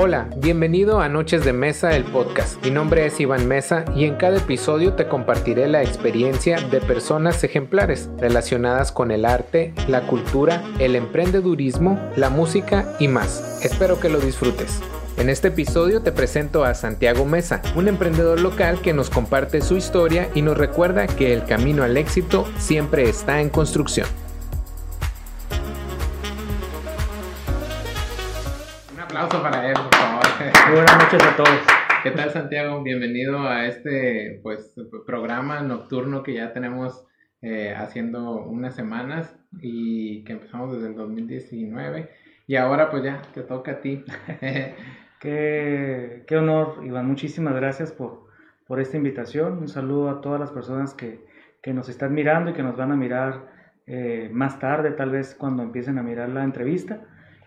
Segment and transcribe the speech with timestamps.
[0.00, 2.64] Hola, bienvenido a Noches de Mesa, el podcast.
[2.64, 7.42] Mi nombre es Iván Mesa y en cada episodio te compartiré la experiencia de personas
[7.42, 13.58] ejemplares relacionadas con el arte, la cultura, el emprendedurismo, la música y más.
[13.64, 14.80] Espero que lo disfrutes.
[15.16, 19.76] En este episodio te presento a Santiago Mesa, un emprendedor local que nos comparte su
[19.76, 24.06] historia y nos recuerda que el camino al éxito siempre está en construcción.
[28.98, 29.57] Un aplauso para
[30.72, 31.60] buenas noches a todos.
[32.02, 32.82] ¿Qué tal Santiago?
[32.82, 34.74] Bienvenido a este pues,
[35.06, 37.06] programa nocturno que ya tenemos
[37.40, 42.10] eh, haciendo unas semanas y que empezamos desde el 2019
[42.46, 44.04] y ahora pues ya te toca a ti.
[45.20, 47.08] Qué, qué, honor, Iván.
[47.08, 48.28] Muchísimas gracias por,
[48.68, 49.58] por, esta invitación.
[49.58, 51.26] Un saludo a todas las personas que,
[51.60, 53.48] que nos están mirando y que nos van a mirar
[53.88, 57.00] eh, más tarde, tal vez cuando empiecen a mirar la entrevista,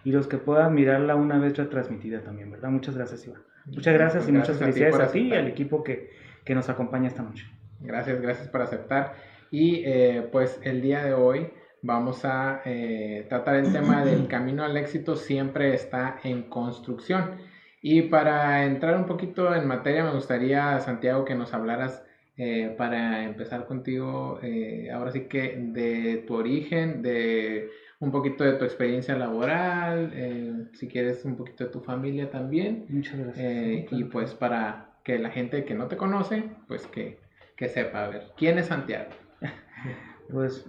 [0.03, 2.69] y los que puedan mirarla una vez retransmitida también, ¿verdad?
[2.69, 3.41] Muchas gracias, Iván.
[3.65, 6.09] Muchas gracias, y muchas felicidades a ti, y al equipo que,
[6.43, 7.45] que, nos acompaña esta noche.
[7.79, 9.13] Gracias, gracias por aceptar.
[9.51, 14.63] Y eh, pues el día de hoy vamos a eh, tratar el tema del camino
[14.63, 17.37] al éxito siempre está en construcción.
[17.81, 22.03] Y para entrar un poquito en materia, me gustaría, Santiago, que nos hablaras
[22.37, 27.69] eh, para empezar contigo, eh, ahora sí que de tu origen, de
[28.01, 32.85] un poquito de tu experiencia laboral, eh, si quieres un poquito de tu familia también.
[32.89, 33.39] Muchas gracias.
[33.39, 37.19] Eh, y pues para que la gente que no te conoce, pues que,
[37.55, 39.11] que sepa, a ver, ¿quién es Santiago?
[40.29, 40.65] pues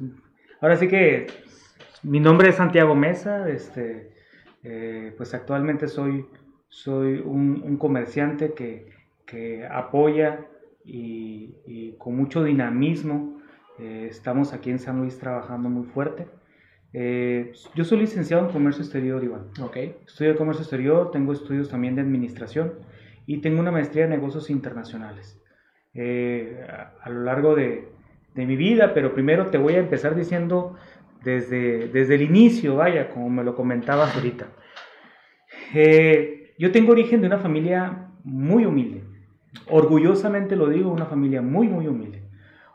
[0.61, 1.27] ahora sí que
[2.05, 4.13] mi nombre es Santiago Mesa, este,
[4.63, 6.27] eh, pues actualmente soy
[6.73, 8.89] soy un, un comerciante que,
[9.27, 10.47] que apoya
[10.87, 13.41] y, y, con mucho dinamismo.
[13.79, 16.27] Eh, estamos aquí en San Luis trabajando muy fuerte.
[16.93, 19.47] Eh, yo soy licenciado en comercio exterior, Iván.
[19.61, 19.97] Okay.
[20.07, 22.75] Estudio comercio exterior, tengo estudios también de administración
[23.27, 25.41] y tengo una maestría en negocios internacionales.
[25.95, 27.89] Eh, a, a, lo largo de,
[28.35, 30.77] de, mi vida, pero primero te voy a empezar diciendo
[31.25, 34.49] desde, desde el inicio, vaya, como me lo comentabas ahorita.
[35.75, 39.05] Eh, yo tengo origen de una familia muy humilde.
[39.69, 42.23] Orgullosamente lo digo, una familia muy, muy humilde.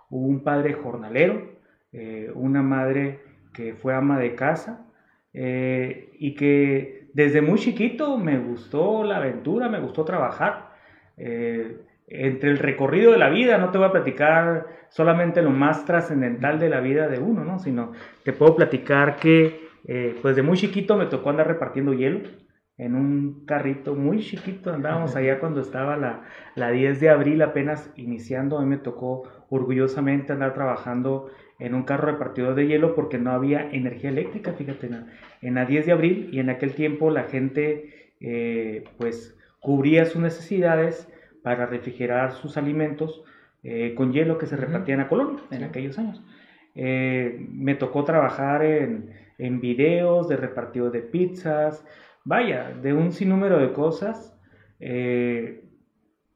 [0.09, 1.57] Un padre jornalero,
[1.91, 3.21] eh, una madre
[3.57, 4.85] que fue ama de casa
[5.33, 10.75] eh, y que desde muy chiquito me gustó la aventura, me gustó trabajar.
[11.17, 15.83] Eh, entre el recorrido de la vida, no te voy a platicar solamente lo más
[15.83, 17.59] trascendental de la vida de uno, ¿no?
[17.59, 17.91] sino
[18.23, 22.29] te puedo platicar que eh, pues de muy chiquito me tocó andar repartiendo hielo
[22.77, 26.21] en un carrito muy chiquito, andábamos allá cuando estaba la,
[26.55, 31.29] la 10 de abril apenas iniciando, a mí me tocó orgullosamente andar trabajando
[31.59, 34.89] en un carro repartidor de hielo porque no había energía eléctrica, fíjate,
[35.41, 40.21] en la 10 de abril y en aquel tiempo la gente eh, pues cubría sus
[40.21, 41.07] necesidades
[41.43, 43.23] para refrigerar sus alimentos
[43.63, 46.23] eh, con hielo que se repartían a Colombia en aquellos años.
[46.75, 51.85] Eh, me tocó trabajar en, en videos de repartido de pizzas,
[52.23, 54.37] vaya, de un sinnúmero de cosas
[54.79, 55.63] eh,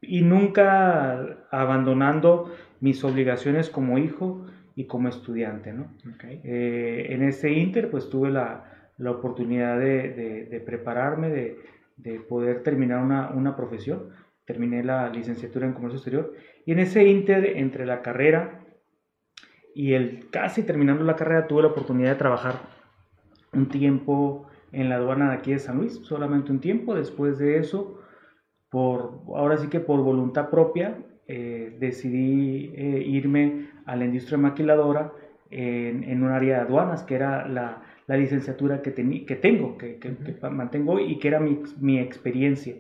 [0.02, 4.46] y nunca abandonando mis obligaciones como hijo
[4.82, 5.94] y como estudiante, ¿no?
[6.16, 6.42] Okay.
[6.44, 11.58] Eh, en ese inter, pues tuve la, la oportunidad de, de, de prepararme, de,
[11.98, 14.10] de, poder terminar una, una, profesión.
[14.44, 16.34] Terminé la licenciatura en comercio exterior
[16.66, 18.66] y en ese inter, entre la carrera
[19.76, 22.56] y el casi terminando la carrera, tuve la oportunidad de trabajar
[23.54, 26.96] un tiempo en la aduana de aquí de San Luis, solamente un tiempo.
[26.96, 28.02] Después de eso,
[28.72, 30.98] por, ahora sí que por voluntad propia,
[31.34, 35.14] eh, decidí eh, irme a la industria maquiladora
[35.50, 39.96] en, en, un área de aduanas, que era la, la licenciatura que, que tengo, que,
[39.96, 42.76] que, que, mantengo y que era mi, mi, experiencia.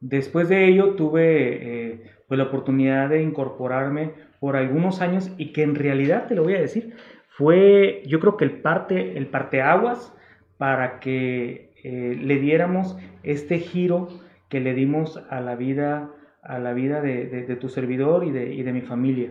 [0.00, 5.62] Después de ello tuve eh, pues la oportunidad de incorporarme por algunos años y que
[5.62, 6.94] en realidad, te lo voy a decir,
[7.28, 10.16] fue yo creo que el parte, el parteaguas
[10.56, 14.08] para que eh, le diéramos este giro
[14.48, 16.08] que le dimos a la vida,
[16.42, 19.30] a la vida de, de, de tu servidor y de, y de mi familia.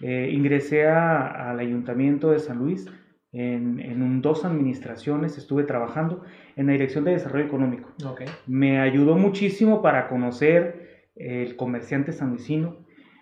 [0.00, 2.86] Eh, ingresé a, al ayuntamiento de San Luis
[3.32, 6.22] en, en un, dos administraciones, estuve trabajando
[6.56, 7.90] en la Dirección de Desarrollo Económico.
[8.04, 8.26] Okay.
[8.46, 12.76] Me ayudó muchísimo para conocer el comerciante sanluisino,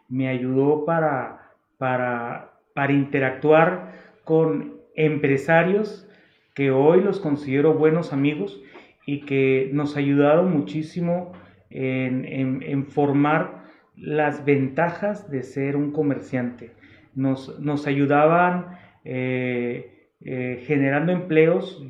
[0.09, 3.95] me ayudó para, para, para interactuar
[4.25, 6.09] con empresarios
[6.55, 8.63] que hoy los considero buenos amigos
[9.07, 11.33] y que nos ayudaron muchísimo
[11.71, 13.65] en, en, en formar
[13.97, 16.73] las ventajas de ser un comerciante.
[17.15, 21.83] Nos, nos ayudaban eh, eh, generando empleos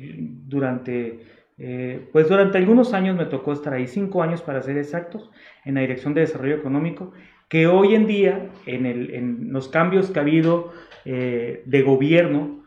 [0.47, 1.19] durante
[1.59, 5.31] Eh, pues durante algunos años me tocó estar ahí, cinco años para ser exactos,
[5.65, 7.13] en la Dirección de Desarrollo Económico,
[7.49, 10.71] que hoy en día, en, los cambios que ha habido
[11.03, 12.63] de gobierno,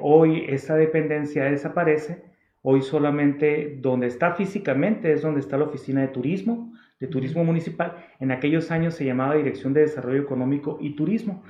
[0.00, 2.22] hoy esa dependencia desaparece,
[2.68, 8.04] hoy solamente donde está físicamente es donde está la oficina de turismo, de turismo municipal,
[8.18, 11.44] en aquellos años se llamaba Dirección de Desarrollo Económico y Turismo.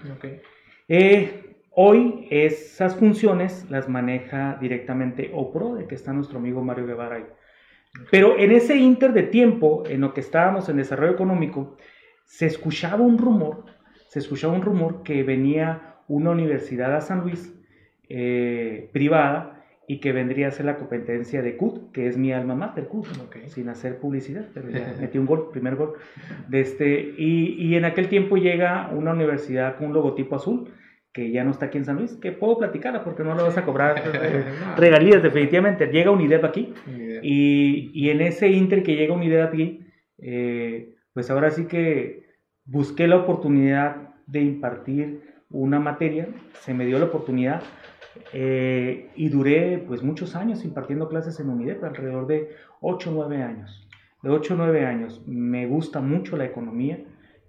[1.71, 7.25] Hoy esas funciones las maneja directamente OPRO, que está nuestro amigo Mario Guevara ahí.
[8.11, 11.79] Pero en ese inter de tiempo, en lo que estábamos en desarrollo económico,
[12.27, 13.65] se escuchaba un rumor,
[14.09, 17.55] se escuchaba un rumor que venía una universidad a San Luis
[18.11, 19.56] eh, privada
[19.89, 23.07] y que vendría a ser la competencia de CUT, que es mi alma mater, CUT,
[23.47, 25.95] sin hacer publicidad, pero ya metí un gol, primer gol.
[26.49, 30.71] De este, y, y en aquel tiempo llega una universidad con un logotipo azul,
[31.13, 33.57] que ya no está aquí en San Luis, que puedo platicarla porque no le vas
[33.57, 34.45] a cobrar eh,
[34.77, 35.87] regalías definitivamente.
[35.87, 36.75] Llega UNIDEP aquí
[37.23, 39.87] y, y, en ese inter que llega UNIDEP aquí,
[40.19, 42.27] eh, pues ahora sí que
[42.67, 46.29] busqué la oportunidad de impartir una materia,
[46.61, 47.63] se me dio la oportunidad
[48.33, 53.43] eh, y duré pues muchos años impartiendo clases en UNIDEP, alrededor de 8 o 9
[53.43, 53.89] años.
[54.23, 55.23] De 8 o 9 años.
[55.27, 56.99] Me gusta mucho la economía,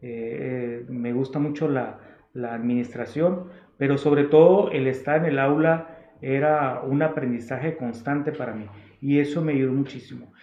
[0.01, 1.99] me gusta mucho la,
[2.33, 3.45] la administración,
[3.77, 8.65] pero sobre todo el estar en el aula era un aprendizaje constante para mí
[9.01, 10.33] y eso me ayudó muchísimo.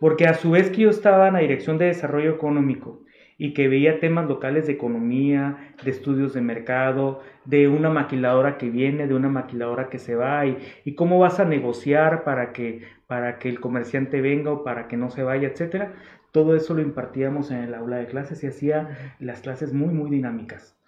[0.00, 3.01] Porque a su vez que yo estaba en la Dirección de Desarrollo Económico
[3.42, 8.70] y que veía temas locales de economía, de estudios de mercado, de una maquiladora que
[8.70, 12.82] viene, de una maquiladora que se va y, y cómo vas a negociar para que,
[13.08, 15.92] para que el comerciante venga o para que no se vaya, etcétera.
[16.30, 20.08] Todo eso lo impartíamos en el aula de clases y hacía las clases muy, muy
[20.08, 20.78] dinámicas.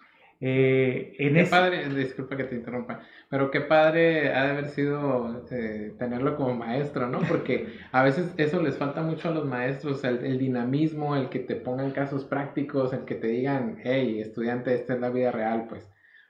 [0.47, 2.99] Eh, en qué padre, disculpa que te interrumpa,
[3.31, 7.21] pero qué padre ha de haber sido eh, tenerlo como maestro, ¿no?
[7.27, 11.55] Porque a veces eso les falta mucho a los maestros, el, dinamismo, el que te
[11.55, 15.89] pongan casos prácticos, el que te digan, hey, estudiante, esta es la vida real, pues.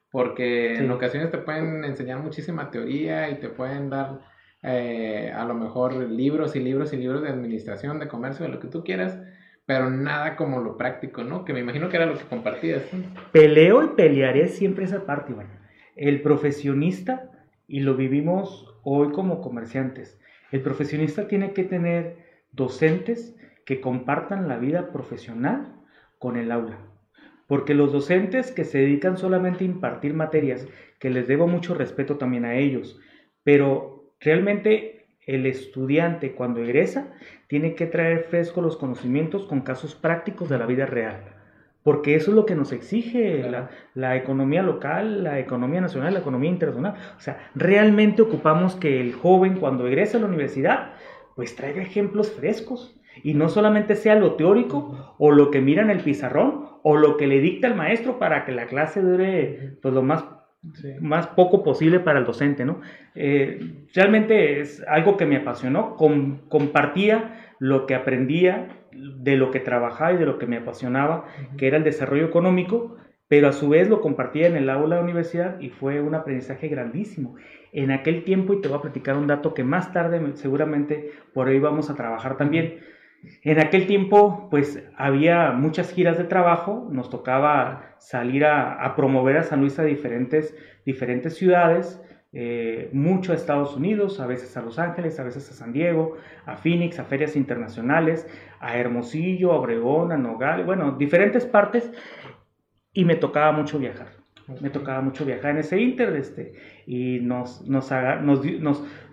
[0.10, 4.22] Porque en ocasiones te pueden enseñar muchísima teoría y te pueden dar
[4.64, 8.62] eh, a lo mejor libros y libros y libros de administración, de comercio, de lo
[8.62, 9.20] que tú quieras,
[9.66, 11.44] pero nada como lo práctico, ¿no?
[11.44, 12.84] Que me imagino que era lo que compartías.
[13.32, 15.50] Peleo y pelearé siempre esa parte, bueno.
[15.96, 17.32] El profesionista,
[17.68, 20.20] y lo vivimos hoy como comerciantes,
[20.52, 22.18] el profesionista tiene que tener
[22.52, 23.36] docentes
[23.66, 25.74] que compartan la vida profesional
[26.20, 26.78] con el aula.
[27.48, 30.68] Porque los docentes que se dedican solamente a impartir materias,
[31.00, 33.00] que les debo mucho respeto también a ellos,
[33.44, 34.95] pero realmente
[35.26, 37.08] el estudiante cuando egresa
[37.48, 41.24] tiene que traer fresco los conocimientos con casos prácticos de la vida real,
[41.84, 43.46] porque eso es lo que nos exige
[43.94, 46.96] la, economía local, la economía nacional, la economía internacional.
[47.18, 50.94] O sea, realmente ocupamos que el joven cuando egresa a la universidad,
[51.36, 53.00] pues traiga ejemplos frescos.
[53.24, 57.16] Y no solamente sea lo teórico o lo que mira en el pizarrón o lo
[57.16, 60.26] que le dicta el maestro para que la clase dure pues lo más
[61.02, 62.82] más poco posible para el docente, ¿no?
[63.14, 70.14] Eh, realmente es algo que me apasionó, compartía lo que aprendía de lo que trabajaba
[70.14, 71.26] y de lo que me apasionaba,
[71.58, 72.98] que era el desarrollo económico,
[73.28, 76.16] pero a su vez lo compartía en el aula de la universidad y fue un
[76.16, 77.36] aprendizaje grandísimo.
[77.72, 81.48] En aquel tiempo, y te voy a platicar un dato que más tarde seguramente por
[81.48, 82.80] ahí vamos a trabajar también,
[83.44, 89.44] en aquel tiempo, pues había muchas giras de trabajo, nos tocaba salir a, promover a
[89.44, 90.56] San Luis a diferentes,
[90.86, 92.02] diferentes ciudades,
[92.34, 96.18] eh, mucho a Estados Unidos, a veces a Los Ángeles, a veces a San Diego,
[96.46, 98.28] a Phoenix, a ferias internacionales,
[98.60, 101.92] a Hermosillo, a Obregón, a Nogal, bueno, diferentes partes,
[102.94, 104.08] y me tocaba mucho viajar.
[104.62, 106.54] Me tocaba mucho viajar en ese inter, este,
[106.86, 107.90] y nos, nos,
[108.22, 108.46] nos,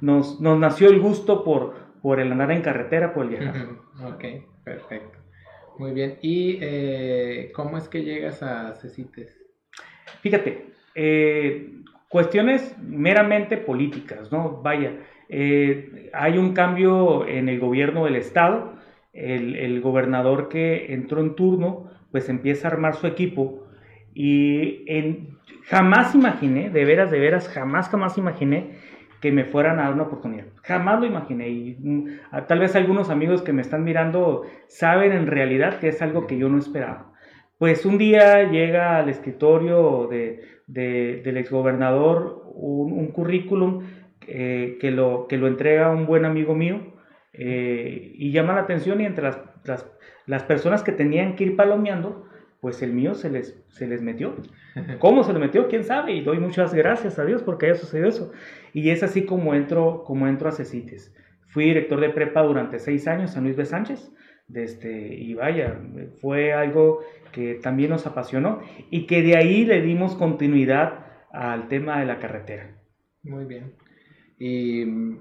[0.01, 3.67] nos, nos nació el gusto por, por el andar en carretera, por el viajar.
[4.05, 4.25] ok,
[4.65, 5.19] perfecto.
[5.79, 6.19] Muy bien.
[6.21, 9.41] ¿Y eh, cómo es que llegas a CECITES?
[10.21, 11.71] Fíjate, eh,
[12.09, 14.61] cuestiones meramente políticas, ¿no?
[14.63, 18.75] Vaya, eh, hay un cambio en el gobierno del estado,
[19.13, 23.67] el, el, gobernador que entró en turno, pues empieza a armar su equipo
[24.15, 28.77] y en, jamás imaginé, de veras, de veras, jamás, jamás imaginé
[29.23, 30.47] que me fueran a dar una oportunidad.
[30.65, 32.07] Jamás lo imaginé y mm,
[32.49, 36.37] tal vez algunos amigos que me están mirando saben en realidad que es algo que
[36.37, 37.13] yo no esperaba.
[37.57, 43.85] Pues un día llega al escritorio de, del exgobernador un, un currículum
[44.27, 46.81] eh, que, lo, que lo entrega un buen amigo mío
[47.33, 49.89] eh, y llama la atención y entre las, las,
[50.27, 52.27] las personas que tenían que ir palomeando,
[52.63, 54.37] pues el mío se les, se les metió.
[55.01, 55.67] ¿Cómo se le metió?
[55.67, 56.13] ¿Quién sabe?
[56.13, 58.33] Y doy muchas gracias a Dios porque haya sucedido eso.
[58.73, 61.13] Y es así como entro, como entro a CECITES.
[61.49, 64.13] Fui director de prepa durante seis años en Luis de Sánchez.
[64.55, 65.77] Este, y vaya,
[66.21, 67.01] fue algo
[67.33, 72.21] que también nos apasionó y que de ahí le dimos continuidad al tema de la
[72.21, 72.81] carretera.
[73.25, 73.75] Muy bien.
[74.39, 75.19] Y mm,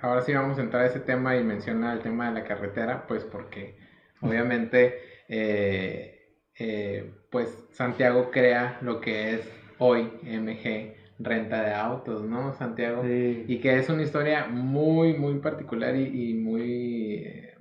[0.00, 3.06] ahora sí vamos a entrar a ese tema y mencionar el tema de la carretera,
[3.06, 3.76] pues porque
[4.20, 4.96] obviamente
[5.28, 6.21] eh,
[6.58, 13.02] eh, pues Santiago crea lo que es hoy MG renta de autos, ¿no, Santiago?
[13.06, 17.54] Y que es una historia muy, muy particular y, muy eh,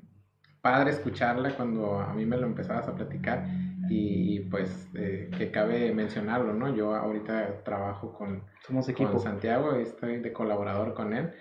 [0.62, 3.46] padre escucharla cuando a mí me lo empezabas a platicar
[3.90, 6.74] y pues eh, que cabe mencionarlo, ¿no?
[6.74, 9.12] Yo ahorita trabajo con, Somos equipo.
[9.12, 11.32] con Santiago y estoy de colaborador con él.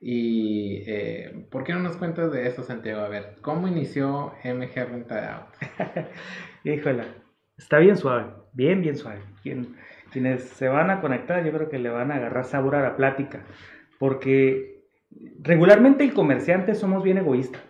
[0.00, 3.02] Y eh, ¿por qué no nos cuentas de eso, Santiago?
[3.02, 5.58] A ver, ¿cómo inició MG Renta de Autos?
[6.64, 7.04] Híjole,
[7.58, 9.20] está bien suave, bien, bien suave.
[10.12, 12.96] quienes se van a conectar, yo creo que le van a agarrar sabor a la
[12.96, 13.40] plática,
[13.98, 14.84] porque
[15.40, 17.62] regularmente el comerciante somos bien egoístas.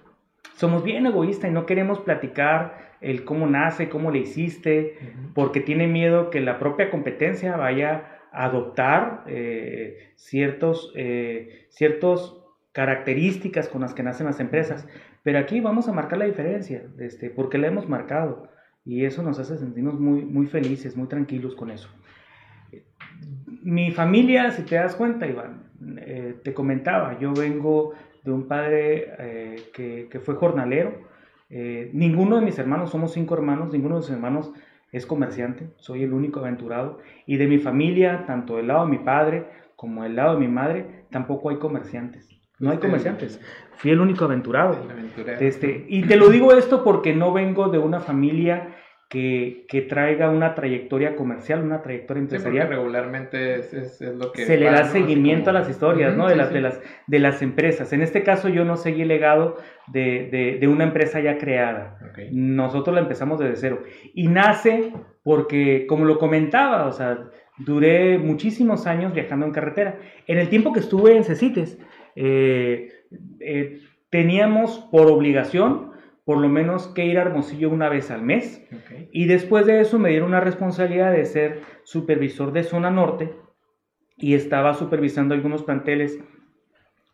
[0.56, 4.99] Somos bien egoístas y no queremos platicar el cómo nace, cómo le hiciste,
[5.34, 13.68] porque tiene miedo que la propia competencia vaya a adoptar eh, ciertos, eh, ciertos características
[13.68, 14.87] con las que nacen las empresas.
[15.22, 18.49] Pero aquí vamos a marcar la diferencia, este, porque la hemos marcado
[18.85, 21.89] y eso nos hace sentirnos muy, muy felices, muy tranquilos con eso.
[23.62, 27.93] Mi familia, si te das cuenta, Iván, eh, te comentaba, yo vengo
[28.25, 31.12] de un padre que, que, fue jornalero,
[31.55, 34.53] eh, ninguno de mis hermanos, somos cinco hermanos, ninguno de mis hermanos
[34.91, 36.99] es comerciante, soy el único aventurado.
[37.27, 39.47] Y de mi familia, tanto del lado de mi padre
[39.77, 42.27] como del lado de mi madre, tampoco hay comerciantes.
[42.62, 43.40] No hay comerciantes.
[43.76, 44.78] Fui el único aventurado.
[45.40, 48.76] Este, y te lo digo esto porque no vengo de una familia
[49.09, 52.69] que, traiga una trayectoria comercial, una trayectoria empresarial.
[52.69, 54.47] regularmente es, lo que...
[54.47, 56.28] Se le da seguimiento a las historias, ¿no?
[56.28, 57.92] De, las, de, las, de las empresas.
[57.92, 59.57] En este caso yo no seguí el legado
[59.88, 61.99] de, una empresa ya creada.
[62.31, 63.83] Nosotros la empezamos desde cero.
[64.14, 64.92] Y nace
[65.25, 67.28] porque, como lo comentaba, o sea,
[67.59, 69.99] duré muchísimos años viajando en carretera.
[70.28, 71.76] En el tiempo que estuve en Cecites,
[74.11, 75.92] teníamos por obligación
[76.25, 78.64] por lo menos que ir a Hermosillo una vez al mes.
[79.11, 83.35] Y después de eso me dieron una responsabilidad de ser supervisor de zona norte
[84.16, 86.19] y estaba supervisando algunos planteles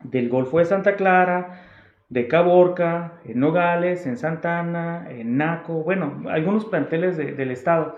[0.03, 1.63] del Golfo de Santa Clara,
[2.09, 7.97] de Caborca, en Nogales, en Santana, en Naco, bueno, algunos planteles del estado.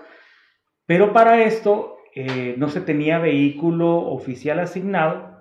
[0.86, 5.31] Pero para esto eh, no se tenía vehículo oficial asignado,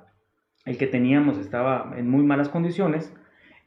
[0.65, 3.13] el que teníamos estaba en muy malas condiciones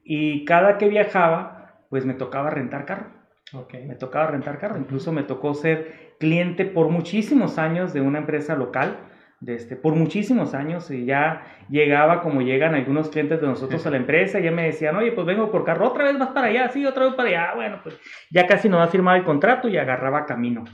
[0.04, 3.06] y cada que viajaba pues me tocaba rentar carro.
[3.52, 3.86] Okay.
[3.86, 4.78] Me tocaba rentar carro.
[4.78, 8.98] Incluso me tocó ser cliente por muchísimos años de una empresa local.
[9.40, 13.90] De este, por muchísimos años y ya llegaba como llegan algunos clientes de nosotros a
[13.90, 16.46] la empresa y ya me decían, oye, pues vengo por carro, otra vez más para
[16.46, 17.54] allá, sí, otra vez para allá.
[17.54, 20.64] Bueno, pues ya casi no ha firmado el contrato y agarraba camino.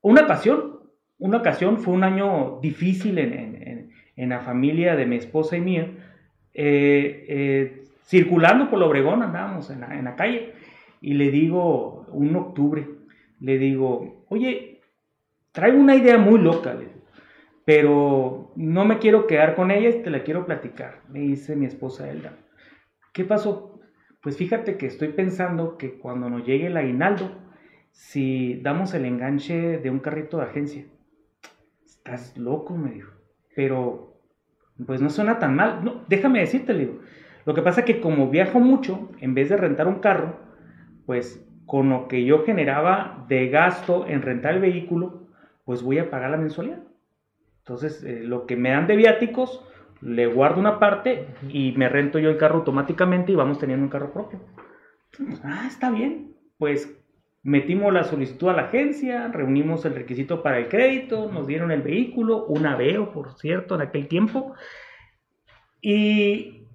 [0.00, 0.80] Una ocasión,
[1.18, 3.77] una ocasión fue un año difícil en, en, en,
[4.26, 5.90] la familia de mi esposa y mía.
[6.54, 10.54] Eh, eh, circulando por la Obregón, andábamos en la, calle,
[11.00, 12.88] y le digo, un octubre,
[13.38, 14.80] le digo, oye,
[15.52, 16.74] traigo una idea muy loca,
[17.66, 22.10] pero no me quiero quedar con ella te la quiero platicar, me dice mi esposa
[22.10, 22.32] Elda.
[23.12, 23.78] ¿Qué pasó?
[24.22, 27.30] Pues fíjate que estoy pensando que cuando nos llegue el aguinaldo,
[27.90, 30.86] si damos el enganche de un carrito de agencia.
[31.84, 33.12] Estás loco, me dijo.
[33.54, 34.07] Pero,
[34.86, 35.84] pues no suena tan mal.
[35.84, 37.00] No, déjame decirte, le digo.
[37.44, 40.36] Lo que pasa es que como viajo mucho, en vez de rentar un carro,
[41.06, 45.28] pues con lo que yo generaba de gasto en rentar el vehículo,
[45.64, 46.80] pues voy a pagar la mensualidad.
[47.60, 49.64] Entonces, eh, lo que me dan de viáticos,
[50.00, 53.90] le guardo una parte y me rento yo el carro automáticamente y vamos teniendo un
[53.90, 54.40] carro propio.
[55.42, 56.34] Ah, está bien.
[56.58, 56.97] Pues
[57.48, 61.80] metimos la solicitud a la agencia, reunimos el requisito para el crédito, nos dieron el
[61.80, 64.52] vehículo, un Aveo, por cierto, en aquel tiempo.
[65.80, 66.66] Y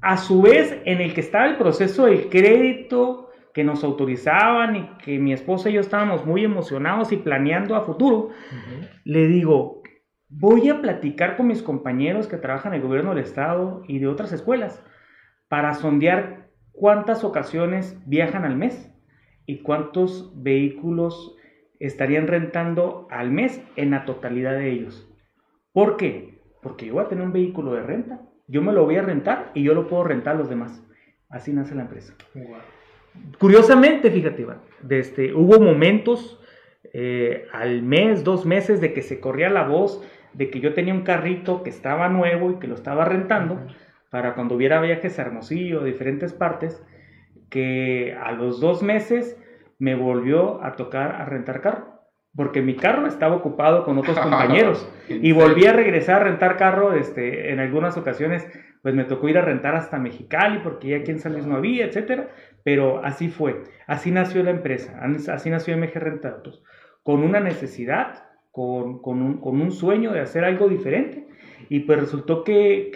[0.00, 4.88] a su vez, en el que estaba el proceso del crédito que nos autorizaban y
[5.04, 8.30] que mi esposa y yo estábamos muy emocionados y planeando a futuro,
[9.04, 9.82] le digo,
[10.30, 14.06] voy a platicar con mis compañeros que trabajan en el gobierno del estado y de
[14.06, 14.82] otras escuelas
[15.48, 18.95] para sondear cuántas ocasiones viajan al mes
[19.46, 21.36] y cuántos vehículos
[21.78, 25.08] estarían rentando al mes en la totalidad de ellos.
[25.72, 26.40] ¿Por qué?
[26.62, 29.50] Porque yo voy a tener un vehículo de renta yo me lo voy a rentar
[29.54, 30.82] y yo lo puedo rentar a los demás.
[31.28, 32.14] Así nace la empresa.
[33.38, 34.46] Curiosamente, fíjate,
[34.90, 36.40] este, hubo momentos
[36.92, 40.02] eh, al mes, dos meses de que se corría la voz
[40.34, 43.58] de que yo tenía un carrito que estaba nuevo y que lo estaba rentando
[44.10, 46.82] para cuando hubiera viajes a Hermosillo, diferentes partes,
[47.56, 49.34] que a los dos meses
[49.78, 51.96] me volvió a tocar a rentar carro
[52.34, 54.86] porque mi carro estaba ocupado con otros compañeros.
[55.08, 58.46] Y volví a regresar a rentar carro este, en algunas ocasiones
[58.82, 61.56] pues me tocó ir a rentar hasta Mexicali porque ya aquí en San Luis no
[61.56, 62.28] había, etcétera,
[62.62, 65.00] pero así fue, así nació la empresa,
[65.32, 66.62] así nació MG Renta Autos,
[67.02, 71.26] con una necesidad, con, con, un, con, un, sueño de hacer algo diferente
[71.68, 72.90] y pues resultó que,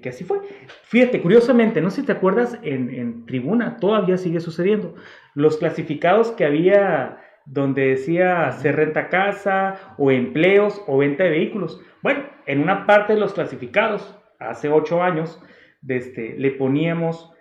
[0.00, 0.40] que, así fue.
[0.84, 4.94] Fíjate, curiosamente, no sé si te acuerdas, en, en tribuna todavía sigue sucediendo,
[5.34, 11.80] los clasificados que había donde decía se renta casa o empleos o venta de vehículos.
[12.02, 15.40] Bueno, en una parte de los clasificados, hace ocho años,
[15.86, 17.32] este, le poníamos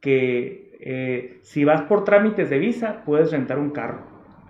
[0.00, 4.06] que eh, si vas por trámites de visa, puedes rentar un carro.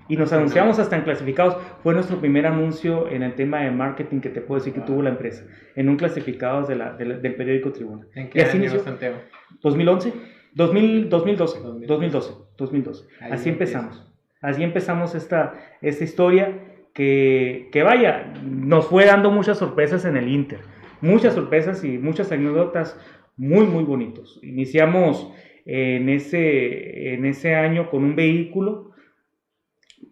[0.08, 1.56] Y nos anunciamos hasta en clasificados.
[1.82, 5.02] Fue nuestro primer anuncio en el tema de marketing que te puedo decir que tuvo
[5.02, 5.44] la empresa,
[5.76, 8.06] en un clasificados de la, del periódico Tribuna.
[8.14, 9.16] ¿En qué año, Santiago?
[9.62, 10.12] 2011,
[10.54, 13.04] 2000, 2012, 2012, 2012.
[13.30, 14.04] Así empezamos.
[14.40, 16.58] Así empezamos esta, esta historia
[16.94, 20.60] que, que, vaya, nos fue dando muchas sorpresas en el Inter,
[21.00, 22.98] muchas sorpresas y muchas anécdotas
[23.36, 24.38] muy, muy bonitos.
[24.42, 25.32] Iniciamos
[25.64, 28.92] en ese, en ese año con un vehículo.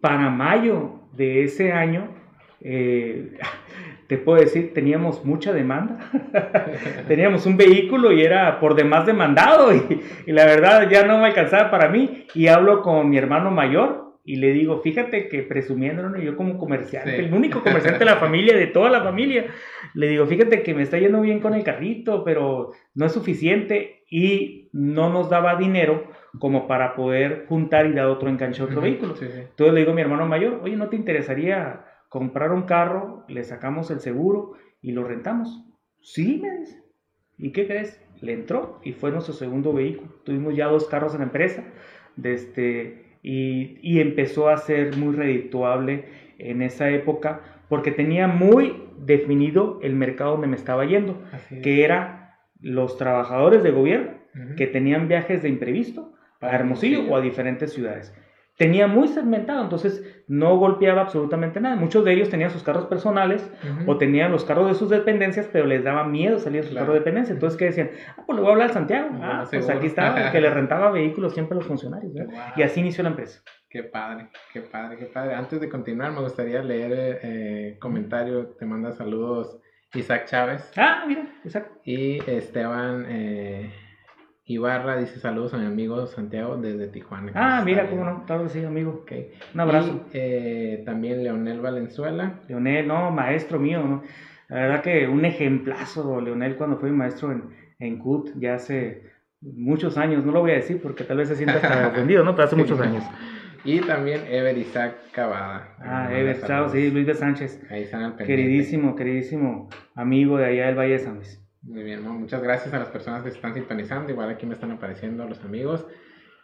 [0.01, 2.09] Para mayo de ese año,
[2.61, 3.37] eh,
[4.07, 6.11] te puedo decir, teníamos mucha demanda.
[7.07, 11.25] teníamos un vehículo y era por demás demandado y, y, la verdad ya no me
[11.25, 12.25] alcanzaba para mí.
[12.33, 17.17] Y hablo con mi hermano mayor y le digo, fíjate que presumiéndolo, yo como comerciante,
[17.17, 19.45] el único comerciante de la familia, de toda la familia,
[19.93, 24.03] le digo, fíjate que me está yendo bien con el carrito, pero no es suficiente
[24.11, 28.81] y no nos daba dinero como para poder juntar y dar otro enganche a otro
[28.81, 29.15] vehículo.
[29.19, 33.43] Entonces le digo a mi hermano mayor, oye, ¿no te interesaría comprar un carro, le
[33.43, 35.65] sacamos el seguro y lo rentamos?
[36.01, 36.83] Sí, me dice.
[37.37, 38.01] ¿Y qué crees?
[38.21, 40.11] Le entró y fue nuestro segundo vehículo.
[40.23, 41.63] Tuvimos ya dos carros en la empresa.
[42.15, 46.05] De este, y, empezó a ser muy redituable
[46.39, 51.21] en esa época porque tenía muy definido el mercado donde me estaba yendo,
[51.61, 54.11] que era los trabajadores de gobierno
[54.55, 58.13] que tenían viajes de imprevisto a Hermosillo o a diferentes ciudades
[58.57, 61.75] tenía muy segmentado, entonces no golpeaba absolutamente nada.
[61.75, 63.49] Muchos de ellos tenían sus carros personales
[63.85, 66.93] o tenían los carros de sus dependencias, pero les daba miedo salir de sus carros
[66.93, 67.33] de dependencia.
[67.33, 67.91] Entonces, ¿qué decían?
[68.17, 69.09] Ah, pues le voy a hablar al Santiago.
[69.21, 72.11] Ah, pues aquí estaba, que le rentaba vehículos siempre a los funcionarios.
[72.55, 73.41] Y así inició la empresa.
[73.69, 75.35] Qué padre, qué padre, qué padre.
[75.35, 78.55] Antes de continuar, me gustaría leer eh, comentario.
[78.57, 79.59] Te manda saludos
[79.93, 80.71] Isaac Chávez.
[80.75, 81.69] Ah, mira, Isaac.
[81.83, 83.05] Y Esteban.
[83.07, 83.71] Eh,
[84.49, 87.33] Ibarra dice saludos a mi amigo Santiago desde Tijuana.
[87.35, 89.01] Ah, mira, cómo no, claro sí, amigo.
[89.03, 89.33] Okay.
[89.53, 90.05] Un abrazo.
[90.07, 92.39] Y eh, también Leonel Valenzuela.
[92.47, 94.03] Leonel, no, maestro mío, ¿no?
[94.47, 97.43] La verdad que un ejemplazo, Leonel, cuando fue maestro en,
[97.79, 99.03] en CUT, ya hace
[99.41, 102.33] muchos años, no lo voy a decir porque tal vez se sienta hasta ofendido, ¿no?
[102.33, 103.03] Pero hace muchos años.
[103.65, 105.75] Y también Ever Isaac Cavada.
[105.79, 107.61] Ah, Ever, chao, sí, Luis de Sánchez.
[107.69, 108.33] Ahí están al pendiente.
[108.33, 111.43] Queridísimo, queridísimo amigo de allá del Valle de San Luis.
[111.67, 114.09] Muy bien, muchas gracias a las personas que se están sintonizando.
[114.09, 115.85] Igual aquí me están apareciendo los amigos.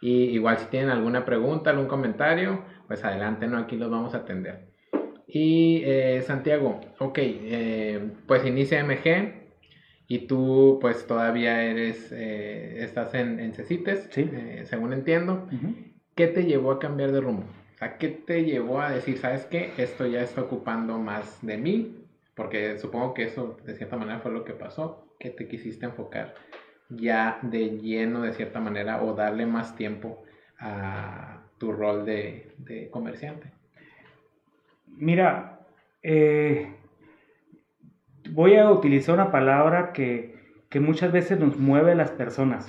[0.02, 3.56] Y igual si tienen alguna pregunta, algún comentario, pues adelante, ¿no?
[3.56, 4.68] Aquí los vamos a atender.
[5.26, 9.46] Y eh, Santiago, ok, eh, pues inicia MG
[10.08, 14.30] y tú pues todavía eres, eh, estás en, en CECITES, sí.
[14.64, 15.48] según entiendo.
[16.14, 17.44] ¿Qué te llevó a cambiar de rumbo?
[17.74, 21.56] O sea, ¿qué te llevó a decir, sabes qué, esto ya está ocupando más de
[21.56, 21.96] mí?
[22.34, 26.34] Porque supongo que eso de cierta manera fue lo que pasó que te quisiste enfocar
[26.90, 30.22] ya de lleno de cierta manera o darle más tiempo
[30.58, 33.50] a tu rol de, comerciante?
[34.86, 35.60] Mira,
[36.02, 36.72] eh,
[38.30, 40.34] voy a utilizar una palabra que,
[40.80, 42.68] muchas veces nos mueve a las personas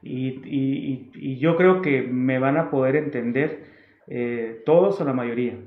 [0.00, 3.64] y, yo creo que me van a poder entender
[4.06, 5.58] eh, todos o la mayoría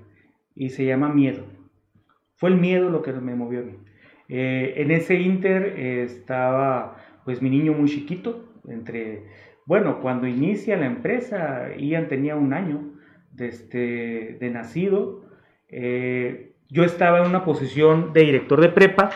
[0.55, 1.45] y se llama miedo.
[2.35, 3.77] Fue el miedo lo que me movió a mí.
[4.29, 9.25] Eh, en ese inter eh, estaba pues mi niño muy chiquito, entre,
[9.65, 12.93] bueno, cuando inicia la empresa, Ian tenía un año
[13.31, 15.25] de, este, de nacido,
[15.69, 19.09] eh, yo estaba en una posición de director de prepa,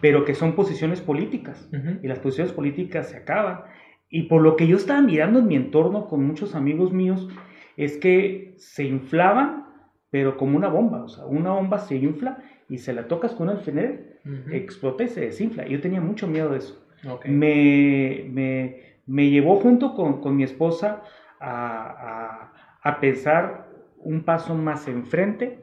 [0.00, 1.70] pero que son posiciones políticas,
[2.02, 3.62] y las posiciones políticas se acaban.
[4.08, 7.28] Y por lo que yo estaba mirando en mi entorno con muchos amigos míos,
[7.76, 9.66] es que se inflaban,
[10.10, 13.48] pero como una bomba, o sea, una bomba se infla y se la tocas con
[13.48, 15.66] un alfiler, explota y se desinfla.
[15.66, 16.86] Yo tenía mucho miedo de eso.
[17.24, 21.02] Me, me, me, llevó junto con, con mi esposa
[21.40, 22.52] a,
[22.82, 25.58] a, a, pensar un paso más enfrente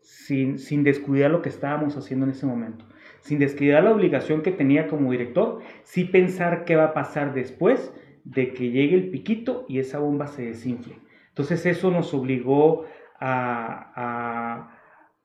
[0.00, 2.84] sin, sin descuidar lo que estábamos haciendo en ese momento.
[3.20, 7.92] sin descuidar la obligación que tenía como director, sí pensar qué va a pasar después
[8.24, 10.98] de que llegue el piquito y esa bomba se desinfle.
[11.28, 12.84] Entonces eso nos obligó
[13.20, 14.72] a,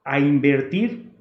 [0.03, 1.12] a, invertir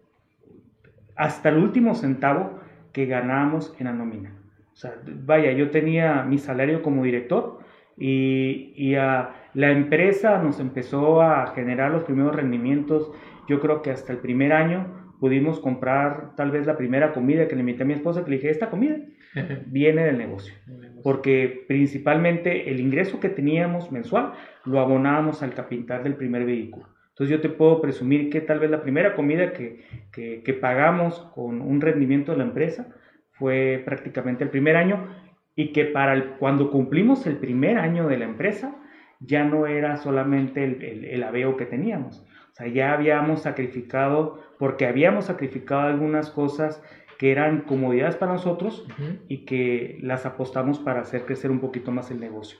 [1.17, 2.61] hasta el último centavo
[2.93, 4.33] que ganábamos en la nómina.
[4.73, 4.95] O sea,
[5.25, 7.59] vaya, yo tenía mi salario como director
[7.99, 13.11] y, y a, la empresa nos empezó a generar los primeros rendimientos.
[13.49, 17.55] Yo creo que hasta el primer año pudimos comprar tal vez la primera comida que
[17.55, 18.97] le invité a mi esposa, que le dije, esta comida
[19.67, 20.55] viene del negocio.
[21.03, 24.33] Porque principalmente el ingreso que teníamos mensual
[24.65, 26.87] lo abonábamos al capital del primer vehículo.
[27.23, 31.61] Entonces yo te puedo presumir que tal vez la primera comida que, que, pagamos con
[31.61, 32.97] un rendimiento de la empresa
[33.31, 35.07] fue prácticamente el primer año
[35.55, 38.75] y que para el, cuando cumplimos el primer año de la empresa
[39.21, 42.27] ya no era solamente el, el, aveo que teníamos.
[42.51, 46.83] O sea, ya habíamos sacrificado, porque habíamos sacrificado algunas cosas
[47.19, 48.85] que eran comodidades para nosotros
[49.29, 52.59] y que las apostamos para hacer crecer un poquito más el negocio.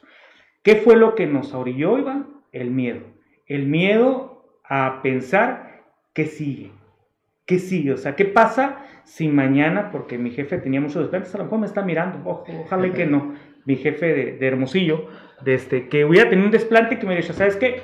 [0.63, 2.29] ¿Qué fue lo que nos orilló, Iván?
[2.53, 3.01] El miedo.
[3.49, 4.32] El miedo
[4.65, 6.73] a pensar qué sigue.
[7.47, 7.93] ¿Qué sigue?
[7.93, 11.59] O sea, ¿qué pasa si mañana, porque mi jefe tenía muchos desplantes, a lo mejor
[11.59, 15.09] me está mirando, ojalá que no, mi jefe de, Hermosillo,
[15.45, 17.83] de este, que hubiera tenido un desplante que me dijo, ¿sabes qué?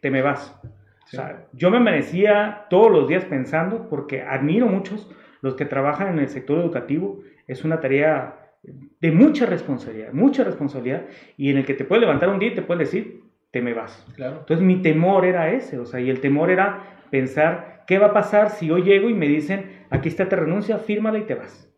[0.00, 0.58] Te me vas.
[1.04, 6.08] O sea, yo me amanecía todos los días pensando, porque admiro muchos los que trabajan
[6.08, 11.64] en el sector educativo, es una tarea de mucha responsabilidad, mucha responsabilidad, y en el
[11.64, 14.06] que te puedes levantar un día y te puedes decir, te me vas.
[14.14, 14.38] Claro.
[14.40, 18.12] Entonces mi temor era ese, o sea, y el temor era pensar, ¿qué va a
[18.12, 21.72] pasar si yo llego y me dicen, aquí está, te renuncia, fírmala y te vas?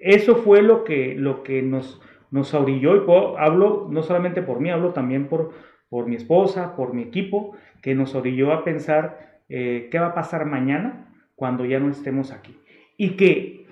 [0.00, 3.04] Eso fue lo que, lo que nos, nos orilló, y
[3.38, 5.52] hablo no solamente por mí, hablo también por,
[5.88, 10.14] por mi esposa, por mi equipo, que nos orilló a pensar eh, qué va a
[10.14, 12.56] pasar mañana cuando ya no estemos aquí.
[12.96, 13.66] Y que,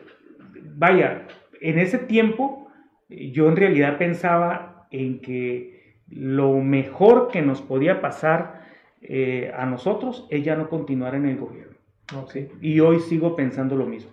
[0.76, 1.26] vaya,
[1.60, 2.68] en ese tiempo
[3.08, 5.75] yo en realidad pensaba en que
[6.08, 8.66] lo mejor que nos podía pasar
[9.02, 11.76] eh, a nosotros es ya no continuar en el gobierno.
[12.60, 14.10] Y hoy sigo pensando lo mismo.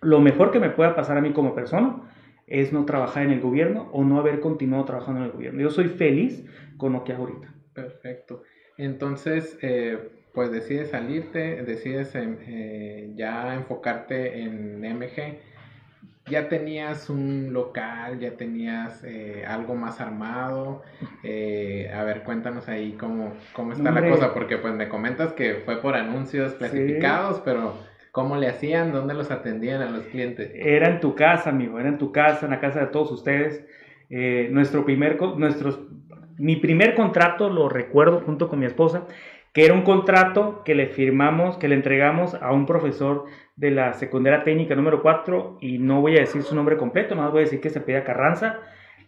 [0.00, 2.02] Lo mejor que me pueda pasar a mí como persona
[2.46, 5.60] es no trabajar en el gobierno o no haber continuado trabajando en el gobierno.
[5.60, 6.44] Yo soy feliz
[6.76, 7.52] con lo que hago ahorita.
[7.74, 8.42] Perfecto.
[8.76, 9.98] Entonces, eh,
[10.32, 15.38] pues decides salirte, decides eh, ya enfocarte en MG.
[16.30, 20.82] Ya tenías un local, ya tenías eh, algo más armado.
[21.22, 25.82] a ver, cuéntanos ahí cómo, cómo está la cosa, porque pues me comentas que fue
[25.82, 27.74] por anuncios clasificados, pero
[28.12, 28.92] ¿Cómo le hacían?
[28.92, 30.50] ¿Dónde los atendían a los clientes?
[30.54, 33.64] Era en tu casa, amigo, era en tu casa, en la casa de todos ustedes.
[34.08, 35.78] Eh, nuestro primer, nuestros,
[36.36, 39.06] mi primer contrato lo recuerdo junto con mi esposa,
[39.52, 43.26] que era un contrato que le firmamos, que le entregamos a un profesor
[43.60, 47.30] de la secundaria técnica número 4, y no voy a decir su nombre completo, más
[47.30, 48.60] voy a decir que se pedía Carranza.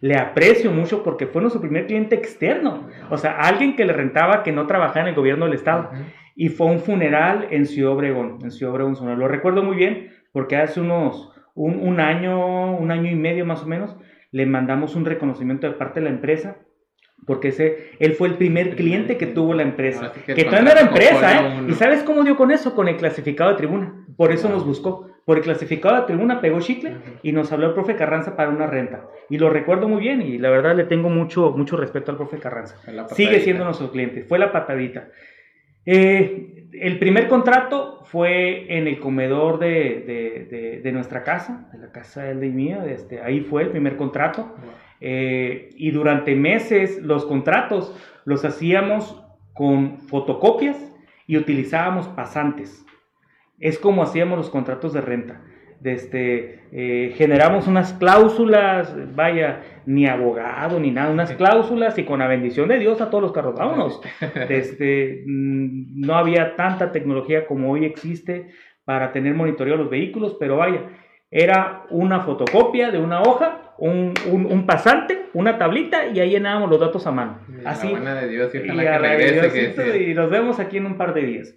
[0.02, 4.42] Le aprecio mucho porque fue nuestro primer cliente externo, o sea, alguien que le rentaba
[4.42, 5.90] que no trabajaba en el gobierno del Estado
[6.36, 9.16] y fue un funeral en Ciudad Obregón, en Ciudad Obregón, Sonora.
[9.16, 13.66] Lo recuerdo muy bien porque hace unos, un, año, un año y medio más o
[13.66, 13.96] menos,
[14.32, 16.56] le mandamos un reconocimiento de parte de la empresa
[17.26, 20.12] porque ese, él fue el primer cliente que tuvo la empresa.
[20.26, 21.66] Que, que todavía no era empresa, ¿eh?
[21.68, 22.74] ¿Y sabes cómo dio con eso?
[22.74, 24.01] Con el clasificado de tribuna.
[24.16, 25.08] Por eso nos buscó.
[25.24, 28.66] Por el clasificado de tribuna pegó chicle y nos habló el profe Carranza para una
[28.66, 29.06] renta.
[29.30, 32.38] Y lo recuerdo muy bien y la verdad le tengo mucho, mucho respeto al profe
[32.38, 32.76] Carranza.
[33.14, 34.24] Sigue siendo nuestro cliente.
[34.24, 35.08] Fue la patadita.
[35.86, 42.24] Eh, el primer contrato fue en el comedor de, de, nuestra casa, de la casa
[42.24, 44.54] de él y mía, este, ahí fue el primer contrato.
[45.00, 47.94] Eh, y durante meses los contratos
[48.24, 49.20] los hacíamos
[49.52, 50.76] con fotocopias
[51.26, 52.84] y utilizábamos pasantes.
[53.62, 55.40] Es como hacíamos los contratos de renta
[55.84, 62.28] este, eh, generamos unas cláusulas, vaya, ni abogado ni nada, unas cláusulas y con la
[62.28, 64.00] bendición de Dios a todos los carros, vámonos.
[64.48, 68.50] Este, mm, no había tanta tecnología como hoy existe
[68.84, 70.82] para tener monitoreo de los vehículos, pero vaya,
[71.30, 76.78] era una fotocopia de una hoja, un, un, pasante, una tablita y ahí llenábamos los
[76.78, 77.40] datos a mano.
[77.64, 77.92] Así.
[77.92, 81.56] de Dios, y, y, y nos vemos aquí en un par de días.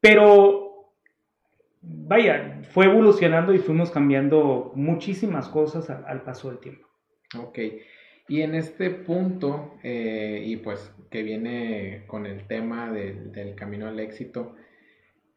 [0.00, 0.63] Pero
[1.86, 6.88] vaya, fue evolucionando y fuimos cambiando muchísimas cosas al, paso del tiempo.
[7.38, 7.58] Ok,
[8.28, 14.00] y en este punto, eh, y pues que viene con el tema del, camino al
[14.00, 14.54] éxito,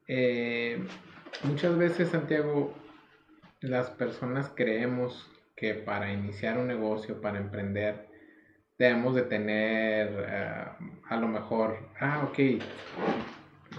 [0.07, 0.79] eh,
[1.43, 2.73] muchas veces, Santiago,
[3.61, 8.07] las personas creemos que para iniciar un negocio, para emprender,
[8.77, 10.65] debemos de tener eh,
[11.09, 12.61] a lo mejor, ah, ok,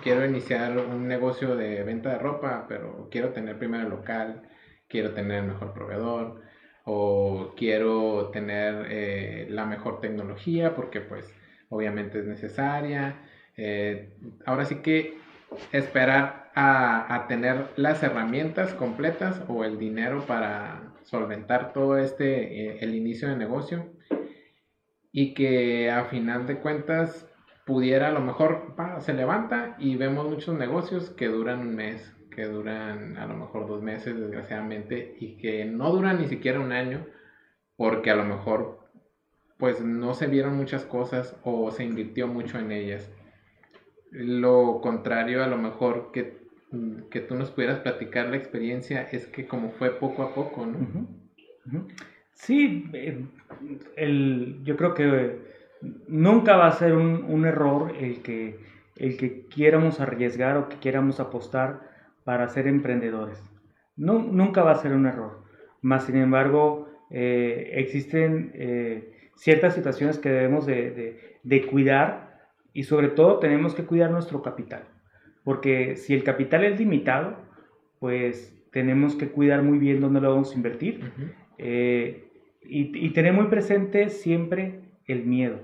[0.02, 4.42] quiero iniciar un negocio de venta de ropa, pero quiero tener primero el local,
[4.88, 6.42] quiero tener el mejor proveedor,
[6.90, 11.30] o quiero tener eh, la mejor tecnología porque pues
[11.68, 13.20] obviamente es necesaria.
[13.58, 14.14] Eh,
[14.46, 15.18] ahora sí que
[15.72, 22.94] esperar a, tener las herramientas completas o el dinero para solventar todo este, eh, el
[22.94, 23.92] inicio de negocio
[25.12, 27.27] y que a final de cuentas
[27.68, 32.46] pudiera a lo mejor se levanta y vemos muchos negocios que duran un mes, que
[32.46, 37.04] duran a lo mejor dos meses, desgraciadamente, y que no duran ni siquiera un año,
[37.76, 38.88] porque a lo mejor
[39.58, 43.12] pues no se vieron muchas cosas o se invirtió mucho en ellas.
[44.10, 46.38] Lo contrario a lo mejor que,
[47.10, 51.86] que tú nos pudieras platicar la experiencia es que como fue poco a poco, ¿no?
[52.32, 53.26] Sí, eh,
[53.96, 55.47] el, yo creo que
[55.80, 58.58] nunca va a ser un, un error el que,
[58.96, 61.80] el que quieramos arriesgar o que quieramos apostar
[62.24, 63.42] para ser emprendedores.
[63.96, 65.42] No, nunca va a ser un error.
[65.80, 73.08] Más sin embargo, eh, existen eh, ciertas situaciones que debemos de, de, cuidar y sobre
[73.08, 74.84] todo tenemos que cuidar nuestro capital.
[75.44, 77.36] Porque si el capital es limitado,
[77.98, 81.10] pues tenemos que cuidar muy bien dónde lo vamos a invertir
[81.56, 82.28] eh,
[82.62, 85.60] y, y tener muy presente siempre el miedo.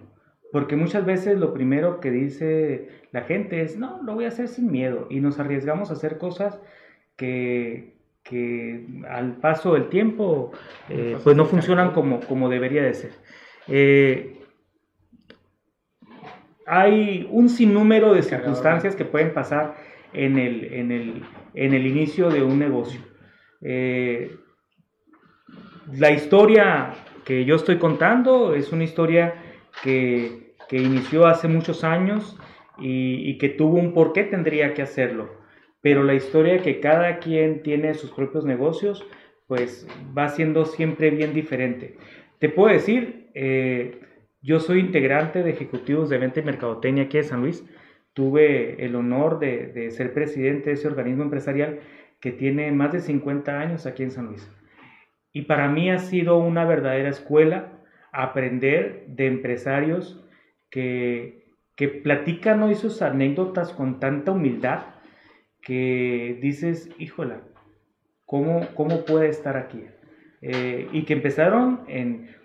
[0.55, 4.47] Porque muchas veces lo primero que dice la gente es, no, lo voy a hacer
[4.47, 5.09] sin miedo.
[5.11, 6.61] Y nos arriesgamos a hacer cosas
[7.17, 7.97] que,
[9.11, 10.53] al paso del tiempo
[10.89, 13.11] eh, pues no funcionan como, como debería de ser.
[13.67, 14.45] Eh,
[16.67, 19.75] hay un sinnúmero de circunstancias que pueden pasar
[20.13, 23.01] en el, en el, inicio de un negocio.
[23.61, 24.37] Eh,
[25.95, 29.35] la historia que yo estoy contando es una historia
[29.83, 32.39] que que inició hace muchos años
[32.79, 35.31] y, que tuvo un por qué tendría que hacerlo.
[35.81, 39.07] Pero la historia que cada quien tiene sus propios negocios,
[39.47, 41.97] pues va siendo siempre bien diferente.
[42.39, 44.01] Te puedo decir, eh,
[44.41, 47.65] yo soy integrante de ejecutivos de venta y mercadotecnia aquí de San Luis.
[48.15, 51.81] Tuve el honor de, de ser presidente de ese organismo empresarial
[52.21, 54.51] que tiene más de 50 años aquí en San Luis.
[55.33, 57.73] Y para mí ha sido una verdadera escuela
[58.13, 60.24] aprender de empresarios
[60.75, 61.45] que,
[61.77, 64.87] que platican hoy sus anécdotas con tanta humildad
[65.63, 67.43] que dices, híjola,
[68.27, 69.85] ¿cómo, cómo puede estar aquí?
[70.43, 71.87] Eh, y que empezaron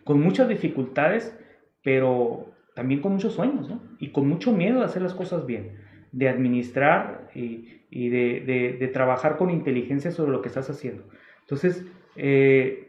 [0.04, 1.36] con muchas dificultades,
[1.84, 3.74] pero también con muchos sueños.
[3.98, 5.80] Y con mucho miedo de hacer las cosas bien,
[6.12, 11.04] de administrar y, y de, de, de, trabajar con inteligencia sobre lo que estás haciendo.
[11.42, 11.84] Entonces,
[12.16, 12.89] eh,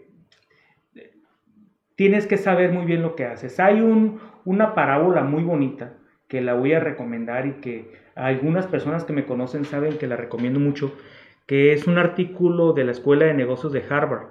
[2.01, 3.61] tienes que saber muy bien lo que haces.
[3.61, 9.05] Hay un, una parábola muy bonita que la voy a recomendar y que algunas personas
[9.05, 10.97] que me conocen saben que la recomiendo mucho,
[11.45, 14.29] que es un artículo de la Escuela de Negocios de Harvard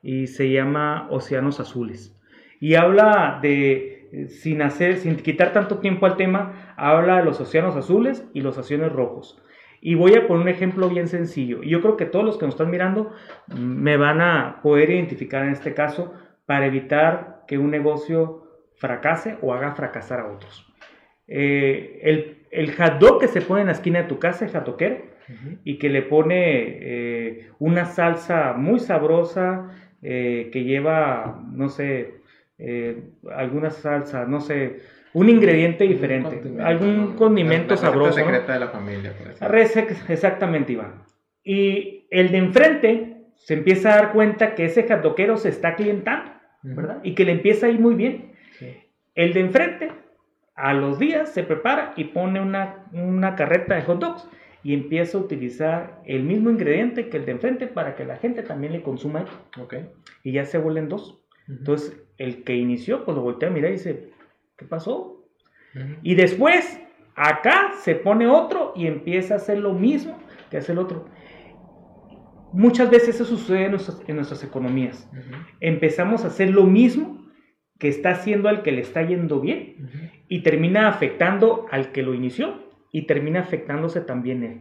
[0.00, 2.16] y se llama Océanos Azules.
[2.60, 7.74] Y habla de, sin hacer, sin quitar tanto tiempo al tema, habla de los océanos
[7.74, 9.42] azules y los océanos rojos.
[9.80, 11.64] Y voy a poner un ejemplo bien sencillo.
[11.64, 13.12] Y yo creo que todos los que nos están mirando
[13.48, 16.14] me van a poder identificar en este caso
[16.48, 18.42] para evitar que un negocio
[18.76, 20.66] fracase o haga fracasar a otros.
[21.26, 24.96] Eh, el, el hot que se pone en la esquina de tu casa, el jatoquero,
[25.62, 32.14] y que le pone eh, una salsa muy sabrosa eh, que lleva, no sé,
[33.30, 34.80] alguna salsa, no sé,
[35.12, 38.14] un ingrediente diferente, algún condimento la, sabroso.
[38.14, 39.12] secreta de la familia.
[40.08, 41.02] Exactamente, Iván.
[41.44, 46.37] Y el de enfrente se empieza a dar cuenta que ese jatoquero se está clientando,
[46.62, 47.00] ¿verdad?
[47.02, 48.32] Y que le empieza a ir muy bien.
[49.14, 49.92] El de enfrente,
[50.54, 54.28] a los días, se prepara y pone una, carreta de hot dogs
[54.62, 58.42] y empieza a utilizar el mismo ingrediente que el de enfrente para que la gente
[58.42, 59.24] también le consuma.
[59.60, 59.88] Okay.
[60.22, 61.20] Y ya se vuelven dos.
[61.48, 64.10] Entonces, el que inició, pues lo voltea a mirar y dice,
[64.56, 65.24] ¿qué pasó?
[66.02, 66.80] Y después,
[67.14, 70.18] acá se pone otro y empieza a hacer lo mismo
[70.50, 71.06] que hace el otro.
[72.52, 75.10] Muchas veces eso sucede en nuestras, economías.
[75.60, 77.26] Empezamos a hacer lo mismo
[77.78, 82.14] que está haciendo al que le está yendo bien y termina afectando al que lo
[82.14, 84.60] inició y termina afectándose también él.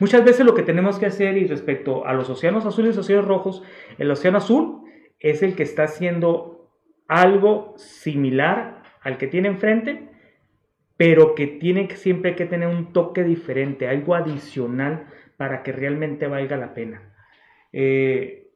[0.00, 3.04] Muchas veces lo que tenemos que hacer y respecto a los océanos azules y los
[3.04, 3.62] océanos rojos,
[3.98, 4.82] el océano azul
[5.18, 6.70] es el que está haciendo
[7.08, 10.08] algo similar al que tiene enfrente,
[10.96, 16.26] pero que tiene que siempre que tener un toque diferente, algo adicional para que realmente
[16.26, 17.07] valga la pena.
[17.72, 18.50] Eh,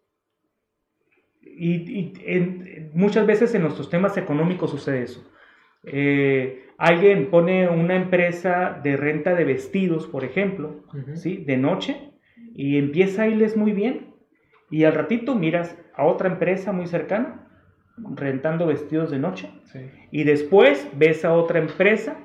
[1.43, 2.13] y,
[2.95, 5.31] muchas veces en nuestros temas económicos sucede eso.
[5.85, 11.37] Eh, alguien pone una empresa de renta de vestidos, por ejemplo, ¿sí?
[11.37, 12.13] de noche,
[12.55, 14.15] y empieza a irles muy bien.
[14.71, 17.49] Y al ratito miras a otra empresa muy cercana
[17.97, 19.51] rentando vestidos de noche.
[20.11, 22.17] Y después ves a otra empresa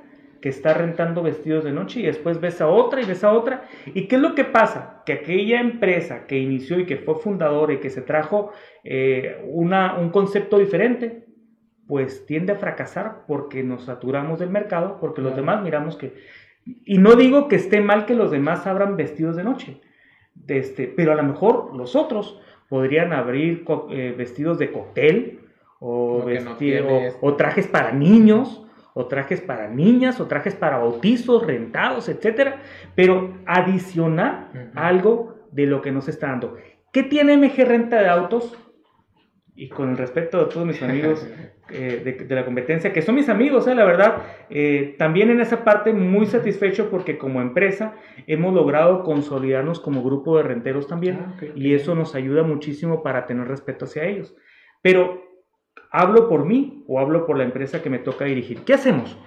[0.42, 3.64] que está rentando vestidos de noche y después ves a otra y ves a otra.
[3.86, 5.04] ¿Y qué es lo que pasa?
[5.06, 8.52] Que aquella empresa que inició y que fue fundadora y que se trajo
[8.84, 11.26] eh, una, un concepto diferente,
[11.88, 16.14] pues tiende a fracasar porque nos saturamos del mercado, porque los demás miramos que...
[16.66, 19.82] Y no digo que esté mal que los demás abran vestidos de noche,
[20.48, 25.40] este, pero a lo mejor los otros podrían abrir eh, vestidos de cóctel
[25.80, 26.26] o,
[27.22, 28.67] o, trajes para niños
[28.98, 32.62] o trajes para niñas, o trajes para bautizos, rentados, etcétera,
[32.96, 36.58] pero adicionar algo de lo que nos está dando.
[36.92, 38.58] ¿Qué tiene MG Renta de Autos?
[39.56, 41.28] Y con el respeto de todos mis amigos
[41.70, 45.64] eh, de, la competencia, que son mis amigos, eh, la verdad, eh, también en esa
[45.64, 47.94] parte muy satisfecho porque como empresa
[48.26, 53.28] hemos logrado consolidarnos como grupo de renteros también ah, y eso nos ayuda muchísimo para
[53.28, 54.36] tener respeto hacia ellos.
[54.82, 55.22] Pero
[55.92, 58.62] ¿Hablo por mí o hablo por la empresa que me toca dirigir?
[58.62, 59.18] ¿Qué hacemos?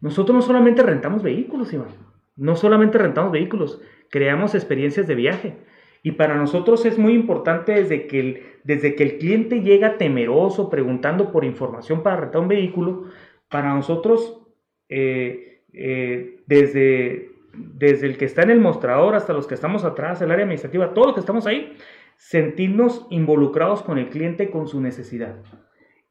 [0.00, 1.88] Nosotros no solamente rentamos vehículos, Iván.
[2.36, 5.56] No solamente rentamos vehículos, creamos experiencias de viaje.
[6.02, 10.68] Y para nosotros es muy importante desde que el, desde que el cliente llega temeroso,
[10.68, 13.04] preguntando por información para rentar un vehículo,
[13.48, 14.42] para nosotros,
[14.88, 20.20] eh, eh, desde, desde el que está en el mostrador hasta los que estamos atrás,
[20.20, 21.76] el área administrativa, todos los que estamos ahí,
[22.16, 25.36] sentirnos involucrados con el cliente, con su necesidad.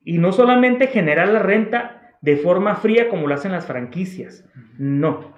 [0.04, 4.46] Y no solamente generar la renta de forma fría como lo hacen las franquicias.
[4.78, 5.34] No,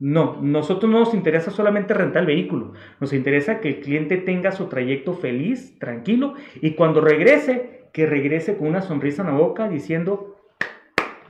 [0.00, 4.50] no, nosotros no nos interesa solamente rentar el vehículo, nos interesa que el cliente tenga
[4.50, 9.68] su trayecto feliz, tranquilo, y cuando regrese, que regrese con una sonrisa en la boca
[9.68, 10.36] diciendo,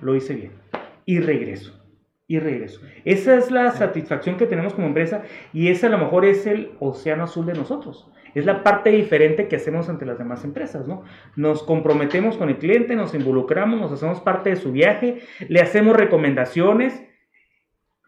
[0.00, 0.52] lo hice bien,
[1.04, 1.78] y regreso,
[2.26, 2.80] y regreso.
[3.04, 6.72] Esa es la satisfacción que tenemos como empresa y ese a lo mejor es el
[6.80, 8.10] océano azul de nosotros.
[8.34, 11.02] Es la parte diferente que hacemos ante las demás empresas, ¿no?
[11.36, 15.96] Nos comprometemos con el cliente, nos involucramos, nos hacemos parte de su viaje, le hacemos
[15.96, 17.02] recomendaciones.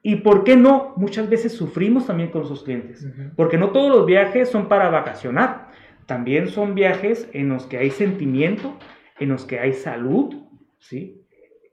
[0.02, 4.06] Y por qué no, muchas veces sufrimos también con sus clientes, porque no todos los
[4.06, 5.68] viajes son para vacacionar,
[6.06, 8.76] también son viajes en los que hay sentimiento,
[9.18, 10.34] en los que hay salud,
[10.78, 11.26] ¿sí?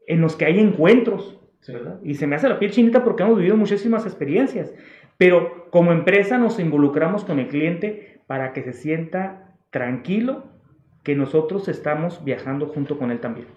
[0.08, 1.40] En los que hay encuentros,
[2.04, 4.74] Y se me hace la piel chinita porque hemos vivido muchísimas experiencias,
[5.18, 10.46] pero como empresa nos involucramos con el cliente para que se sienta tranquilo
[11.04, 13.48] que nosotros estamos viajando junto con él también.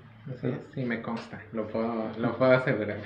[0.40, 2.98] Sí, sí me consta, lo puedo, lo puedo asegurar.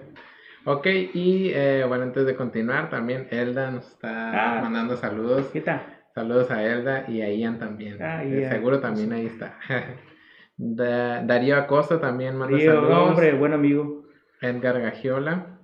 [0.64, 4.60] ok, y eh, bueno, antes de continuar, también Elda nos está ah.
[4.62, 5.48] mandando saludos.
[5.52, 5.82] ¿Qué tal?
[6.14, 8.00] Saludos a Elda y a Ian también.
[8.00, 9.58] Ah, eh, seguro también ahí está.
[10.56, 13.08] Darío Acosta también manda saludos.
[13.08, 14.04] hombre, buen amigo.
[14.40, 15.58] Edgar Gagiola.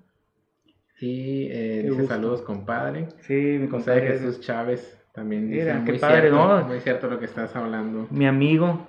[0.98, 3.09] Y eh, dice saludos, compadre.
[3.20, 4.09] Sí, mi compadre.
[4.09, 6.64] Jesús Chávez también dice, muy padre, cierto, ¿no?
[6.66, 8.07] Muy cierto lo que estás hablando.
[8.11, 8.87] Mi amigo,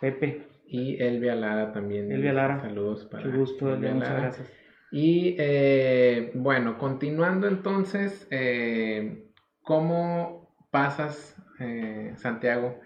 [0.00, 0.48] Pepe.
[0.66, 2.10] Y Elvia Lara también.
[2.10, 2.60] Elvia Lara.
[2.60, 3.24] Saludos para.
[3.24, 4.52] Qué gusto, Elvia, muchas gracias.
[4.90, 9.28] Y eh, bueno, continuando entonces, eh,
[9.60, 12.80] ¿cómo pasas, eh, Santiago,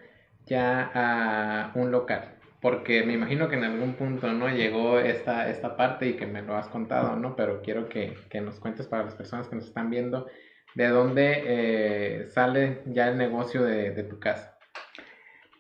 [0.45, 2.39] ya a un local?
[2.61, 6.43] Porque me imagino que en algún punto no llegó esta, esta parte y que me
[6.43, 7.37] lo has contado, ¿no?
[7.37, 10.27] Pero quiero que, que nos cuentes para las personas que nos están viendo
[10.75, 14.59] ¿De dónde eh, sale ya el negocio de, tu casa?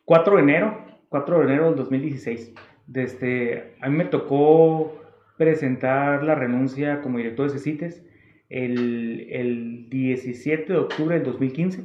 [0.04, 2.54] 4 de enero, 4 de enero del 2016.
[2.86, 4.98] Desde, a mí me tocó
[5.36, 8.02] presentar la renuncia como director de CECITES
[8.48, 11.82] el, el 17 de octubre del 2015.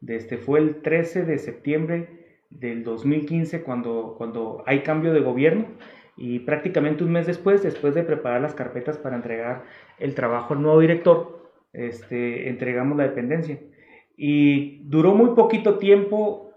[0.00, 2.08] Desde, fue el 13 de septiembre
[2.50, 5.66] del 2015 cuando, cuando hay cambio de gobierno
[6.16, 9.64] y prácticamente un mes después, después de preparar las carpetas para entregar
[9.98, 13.58] el trabajo al nuevo director, este, entregamos la dependencia.
[14.16, 16.50] Y duró muy poquito tiempo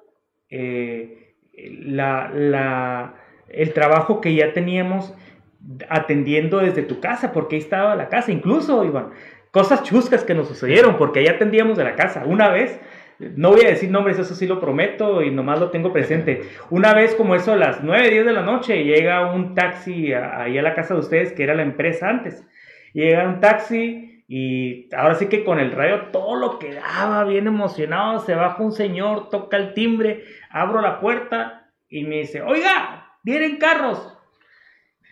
[0.50, 3.16] eh, la,
[3.50, 5.14] el trabajo que ya teníamos
[5.90, 9.10] atendiendo desde tu casa, porque ahí estaba la casa, incluso, Iván,
[9.52, 12.24] cosas chuscas que nos sucedieron, porque ya atendíamos de la casa.
[12.26, 12.80] Una vez,
[13.20, 16.44] no voy a decir nombres, eso sí lo prometo y nomás lo tengo presente.
[16.70, 20.58] Una vez, como eso, a las 9, 10 de la noche, llega un taxi ahí
[20.58, 22.46] a la casa de ustedes, que era la empresa antes.
[22.94, 27.48] Llega un taxi y ahora sí que con el radio todo lo que daba, bien
[27.48, 33.08] emocionado, se baja un señor, toca el timbre, abro la puerta y me dice, oiga,
[33.24, 34.16] vienen carros.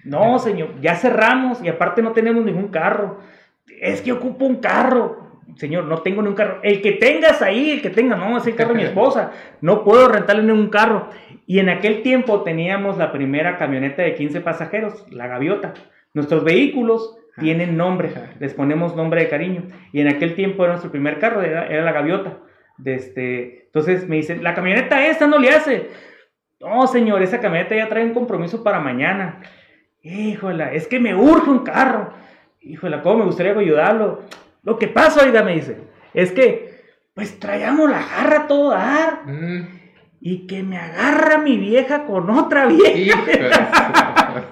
[0.03, 3.20] No, señor, ya cerramos y aparte no tenemos ningún carro.
[3.82, 5.41] Es que ocupo un carro.
[5.55, 6.59] Señor, no tengo ni un carro.
[6.61, 9.32] El que tengas ahí, el que tenga, no, es el carro de mi esposa.
[9.61, 11.09] No puedo rentarle ningún carro.
[11.47, 15.74] Y en aquel tiempo teníamos la primera camioneta de 15 pasajeros, la Gaviota.
[16.14, 17.41] Nuestros vehículos ah.
[17.41, 19.68] tienen nombre, les ponemos nombre de cariño.
[19.93, 22.39] Y en aquel tiempo era nuestro primer carro, era, la Gaviota.
[22.78, 25.89] De este, entonces me dicen, la camioneta esta no le hace.
[26.60, 29.41] No, señor, esa camioneta ya trae un compromiso para mañana.
[30.01, 32.14] Híjola, es que me urge un carro.
[32.62, 34.24] Híjola, ¿cómo me gustaría ayudarlo?
[34.64, 35.78] Lo que pasa, oiga, me dice,
[36.14, 36.82] es que,
[37.14, 39.26] pues traíamos la jarra todo dar.
[39.26, 39.78] Mm.
[40.20, 44.43] Y que me agarra mi vieja con otra vieja.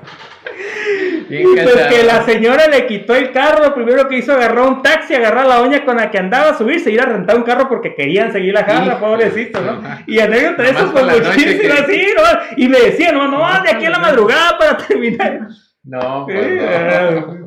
[1.30, 4.82] y pues que la señora le quitó el carro, lo primero que hizo agarró un
[4.82, 7.44] taxi, agarró a la doña con la que andaba a subirse, ir a rentar un
[7.44, 9.82] carro porque querían seguir la jarra, pobrecito, ¿no?
[10.08, 12.24] Y anécdota de eso fue muchísimo así, ¿no?
[12.58, 15.48] Y me decían, no, no, de aquí a la madrugada para terminar.
[15.84, 16.62] No, pues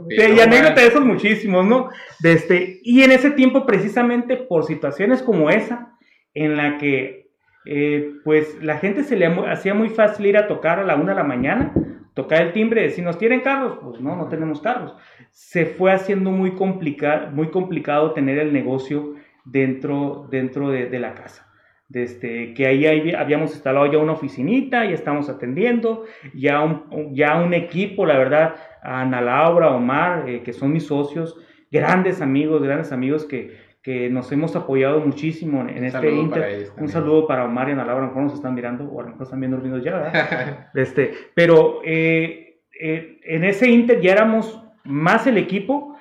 [0.09, 1.91] y anécdota de esos muchísimos, ¿no?
[2.21, 5.93] De este, y en ese tiempo, precisamente por situaciones como esa,
[6.35, 7.29] en la que
[7.67, 11.13] eh, pues la gente se le hacía muy fácil ir a tocar a la una
[11.13, 11.73] de la mañana,
[12.19, 13.79] tocar el timbre, decir, ¿nos tienen carros?
[13.81, 14.93] Pues no, no tenemos carros.
[15.31, 19.15] Se fue haciendo muy, complicado muy complicado tener el negocio
[19.45, 21.47] dentro, dentro de, la casa.
[21.89, 27.55] Desde que ahí habíamos instalado ya una oficinita, ya estamos atendiendo, ya un, ya un
[27.55, 31.37] equipo, la verdad, Ana Laura, Omar, eh, que son mis socios,
[31.71, 36.73] grandes amigos, grandes amigos que, que nos hemos apoyado muchísimo en, este Inter.
[36.77, 39.05] Un saludo para Omar y Ana Laura, a lo mejor nos están mirando, o a
[39.05, 44.63] lo mejor están viendo videos ya, este, pero eh, eh, en ese Inter ya éramos
[44.85, 45.97] más el equipo,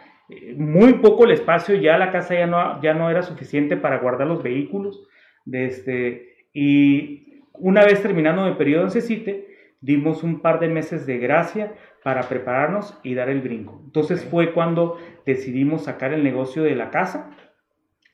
[0.58, 4.28] muy poco el espacio, ya la casa ya no, ya no era suficiente para guardar
[4.28, 5.08] los vehículos.
[5.50, 9.48] Este, y una vez terminando el periodo en CECITE,
[9.80, 11.72] dimos un par de meses de gracia
[12.04, 13.82] para prepararnos y dar el brinco.
[13.86, 17.32] Entonces fue cuando decidimos sacar el negocio de la casa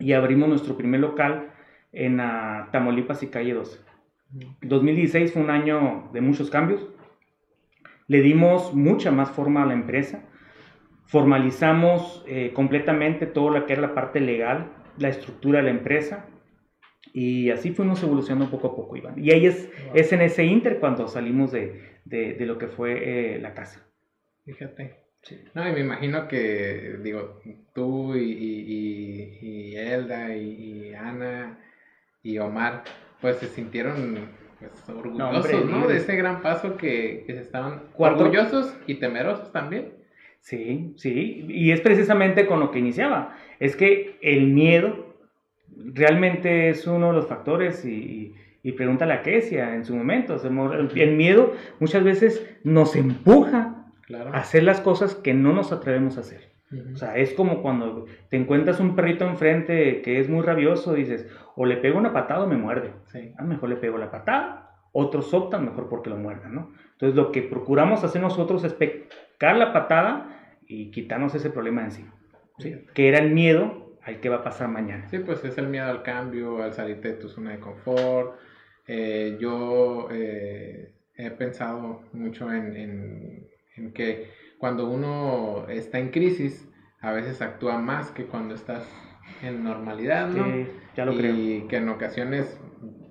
[0.04, 1.54] y abrimos nuestro primer local
[1.94, 2.18] en
[2.72, 3.80] Tamaulipas y Calle 12.
[4.62, 6.86] 2016 fue un año de muchos cambios.
[8.08, 10.24] Le dimos mucha más forma a la empresa.
[11.06, 16.26] Formalizamos eh, completamente todo lo que era la parte legal, la estructura de la empresa.
[17.14, 19.16] Y así fuimos evolucionando poco a poco, Iván.
[19.18, 23.36] Y ahí es, es en ese inter cuando salimos de, de, de lo que fue
[23.36, 23.88] eh, la casa.
[24.44, 25.03] Fíjate.
[25.54, 27.42] No, y me imagino que, digo,
[27.74, 31.60] tú y, y, y Elda y, Ana
[32.22, 32.84] y Omar,
[33.22, 34.28] pues se sintieron
[34.60, 35.88] pues, orgullosos, ¿no?
[35.88, 39.94] De ese gran paso que, que se estaban orgullosos y temerosos también.
[40.42, 43.38] Sí, sí, y es precisamente con lo que iniciaba.
[43.62, 45.16] Es que el miedo
[45.78, 50.36] realmente es uno de los factores y, y pregúntale a Kesia en su momento.
[50.96, 53.73] El miedo muchas veces nos empuja
[54.12, 56.54] a hacer las cosas que no nos atrevemos a hacer.
[56.94, 61.28] O sea, es como cuando te encuentras un perrito enfrente que es muy rabioso, dices,
[61.56, 62.92] o le pego una patada o me muerde.
[63.38, 66.72] A lo mejor le pego la patada, otros optan mejor porque lo muerdan, ¿no?
[66.94, 72.14] Entonces lo que procuramos hacer nosotros es pecar la patada y quitarnos ese problema encima.
[72.60, 72.76] ¿sí?
[72.94, 75.08] Que era el miedo al que va a pasar mañana.
[75.10, 78.40] Sí, pues es el miedo al cambio, al salirte de tu zona de confort.
[78.88, 83.48] Eh, yo eh, he pensado mucho en, en,
[83.94, 86.70] que cuando uno está en crisis,
[87.02, 88.88] a veces actúa más que cuando estás
[89.42, 90.46] en normalidad, ¿no?
[90.46, 91.34] Sí, ya lo creo.
[91.34, 92.60] Y que en ocasiones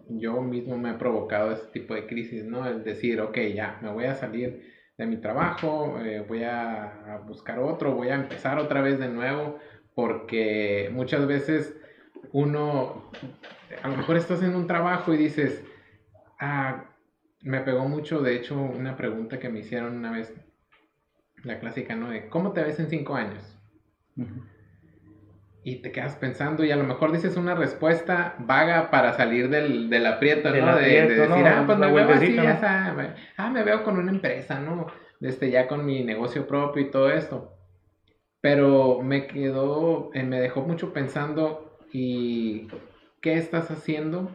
[0.09, 2.67] yo mismo me he provocado ese tipo de crisis, ¿no?
[2.67, 4.63] El decir, ok, ya, me voy a salir
[4.97, 9.59] de mi trabajo, eh, voy a buscar otro, voy a empezar otra vez de nuevo
[9.95, 11.77] porque muchas veces
[12.33, 13.11] uno,
[13.83, 15.63] a lo mejor estás en un trabajo y dices,
[16.41, 16.85] ah,
[17.43, 20.33] me pegó mucho, de hecho, una pregunta que me hicieron una vez,
[21.45, 22.11] la clásica, ¿no?
[22.11, 23.59] De, ¿cómo te ves en cinco años?
[25.65, 29.91] Y te quedas pensando y a lo mejor dices una respuesta vaga para salir del,
[29.91, 30.77] del aprieto, ¿no?
[30.77, 34.87] de, decir, ah, pues me veo así, ya ah, me veo con una empresa, ¿no?
[35.21, 37.59] Desde ya con mi negocio propio y todo esto
[38.43, 42.67] pero me quedó, eh, me dejó mucho pensando y
[43.23, 44.31] qué estás haciendo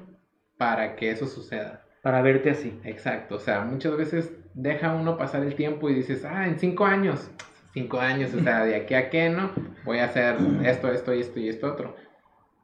[0.58, 1.86] para que eso suceda.
[2.02, 2.80] Para verte así.
[2.86, 6.86] Exacto, o sea, muchas veces deja uno pasar el tiempo y dices, ah, en cinco
[6.86, 7.30] años,
[7.74, 9.52] cinco años, o sea, de aquí a qué, ¿no?
[9.86, 11.96] Voy a hacer esto, esto y esto y esto otro.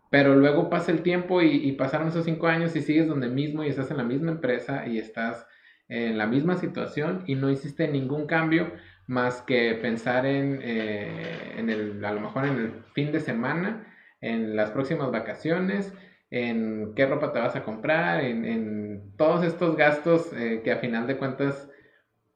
[0.09, 3.69] Pero luego pasa el tiempo y, pasaron esos cinco años y sigues donde mismo y
[3.69, 5.45] estás en la misma empresa y estás
[5.87, 8.73] en la misma situación y no hiciste ningún cambio
[9.05, 13.85] más que pensar en, eh, en el, a lo mejor en el fin de semana,
[14.19, 15.93] en las próximas vacaciones,
[16.31, 20.77] en qué ropa te vas a comprar, en, en todos estos gastos eh, que a
[20.77, 21.69] final de cuentas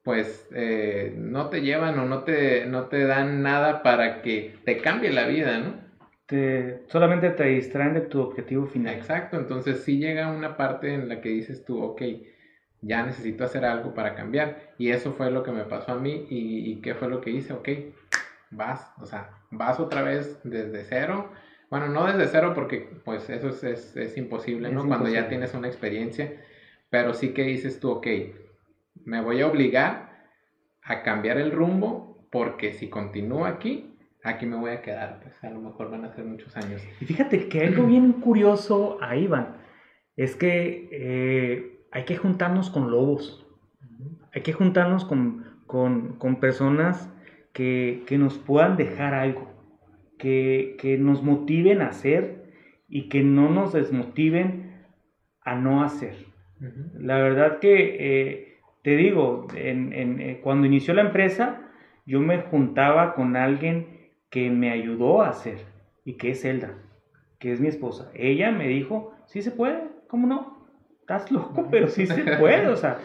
[0.08, 4.78] pues eh, no te llevan o no te, no te dan nada para que te
[4.78, 5.74] cambie la vida, ¿no?
[6.26, 8.96] Te, solamente te distraen de tu objetivo final.
[8.96, 12.02] Exacto, entonces sí llega una parte en la que dices tú, ok,
[12.80, 14.72] ya necesito hacer algo para cambiar.
[14.78, 17.52] Y eso fue lo que me pasó a mí y, qué fue lo que hice,
[17.52, 17.68] ok,
[18.50, 21.34] vas, o sea, vas otra vez desde cero.
[21.70, 24.88] Bueno, no desde cero porque pues eso es, es, imposible, ¿no?
[24.88, 26.32] Cuando ya tienes una experiencia,
[26.90, 28.08] pero sí que dices tú, ok,
[29.08, 30.10] me voy a obligar
[30.84, 35.50] a cambiar el rumbo porque si continúo aquí, aquí me voy a quedar, pues a
[35.50, 36.86] lo mejor van a ser muchos años.
[37.00, 39.56] Y fíjate que algo bien curioso ahí, Van,
[40.18, 43.48] es que eh, hay que juntarnos con lobos,
[44.34, 45.46] hay que juntarnos con,
[46.42, 47.10] personas
[47.54, 49.50] que, nos puedan dejar algo,
[50.20, 52.44] que, nos motiven a hacer
[52.90, 54.86] y que no nos desmotiven
[55.40, 56.26] a no hacer.
[57.00, 58.47] La verdad que, eh,
[58.88, 61.60] te digo, eh, cuando inició la empresa,
[62.06, 65.58] yo me juntaba con alguien que me ayudó a hacer
[66.06, 66.74] y que es Zelda,
[67.38, 68.10] que es mi esposa.
[68.14, 70.70] Ella me dijo, sí se puede, ¿cómo no?
[71.02, 72.70] Estás loco, pero sí se puede.
[72.70, 73.00] O sea,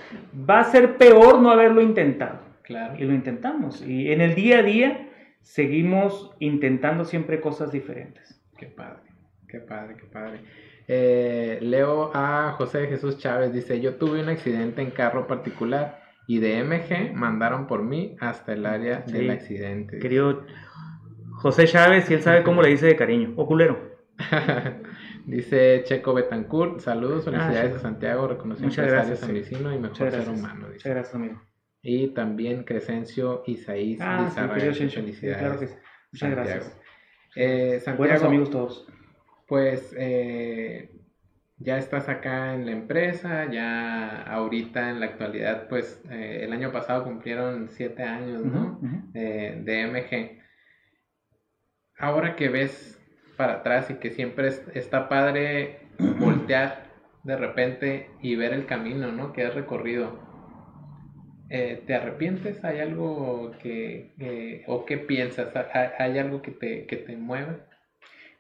[0.48, 2.38] va a ser peor no haberlo intentado.
[2.62, 2.94] Claro.
[2.96, 3.84] Y lo intentamos.
[3.84, 5.10] Y en el día a día
[5.40, 8.40] seguimos intentando siempre cosas diferentes.
[8.56, 9.10] Qué padre,
[9.48, 10.42] qué padre, qué padre.
[10.88, 16.38] Eh, leo a José Jesús Chávez, dice, yo tuve un accidente en carro particular y
[16.38, 19.98] de MG mandaron por mí hasta el área del accidente.
[19.98, 20.44] Querido
[21.34, 23.92] José Chávez, y él sabe cómo le dice de cariño, o culero.
[25.26, 30.10] Dice Checo Betancourt, saludos, felicidades ah, a Santiago, reconocido Muchas gracias, San Vicino y mejor
[30.10, 30.66] ser humano.
[30.68, 31.40] Muchas gracias, amigo.
[31.80, 35.78] Y también Crescencio Isaís ah, felicidades.
[36.12, 36.80] Muchas gracias.
[37.36, 38.86] Eh, Santiago, Buenos amigos todos.
[39.47, 40.90] Pues eh,
[41.59, 46.72] ya estás acá en la empresa, ya ahorita en la actualidad, pues eh, el año
[46.72, 48.78] pasado cumplieron siete años, ¿no?
[49.12, 50.43] de MG.
[51.99, 53.01] Ahora que ves
[53.36, 55.80] para atrás y que siempre está padre
[56.18, 56.90] voltear
[57.22, 59.32] de repente y ver el camino, ¿no?
[59.32, 60.18] Que has recorrido.
[61.49, 62.64] Eh, ¿Te arrepientes?
[62.64, 65.53] ¿Hay algo que, o qué piensas?
[65.99, 67.59] ¿Hay algo que te, que te mueve?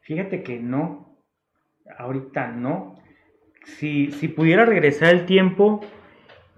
[0.02, 1.18] Fíjate que no,
[1.98, 2.96] ahorita no.
[3.64, 5.80] Si, si pudiera regresar el tiempo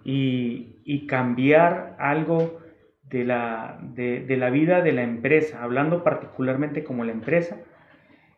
[0.04, 2.60] y, y cambiar algo
[3.08, 7.58] de la, de, de la vida de la empresa, hablando particularmente como la empresa,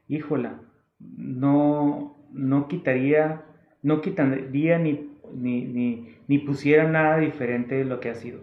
[0.09, 0.61] híjola,
[0.99, 3.43] no, no quitaría,
[3.83, 8.41] no quitaría ni, ni, pusiera nada diferente de lo que ha sido.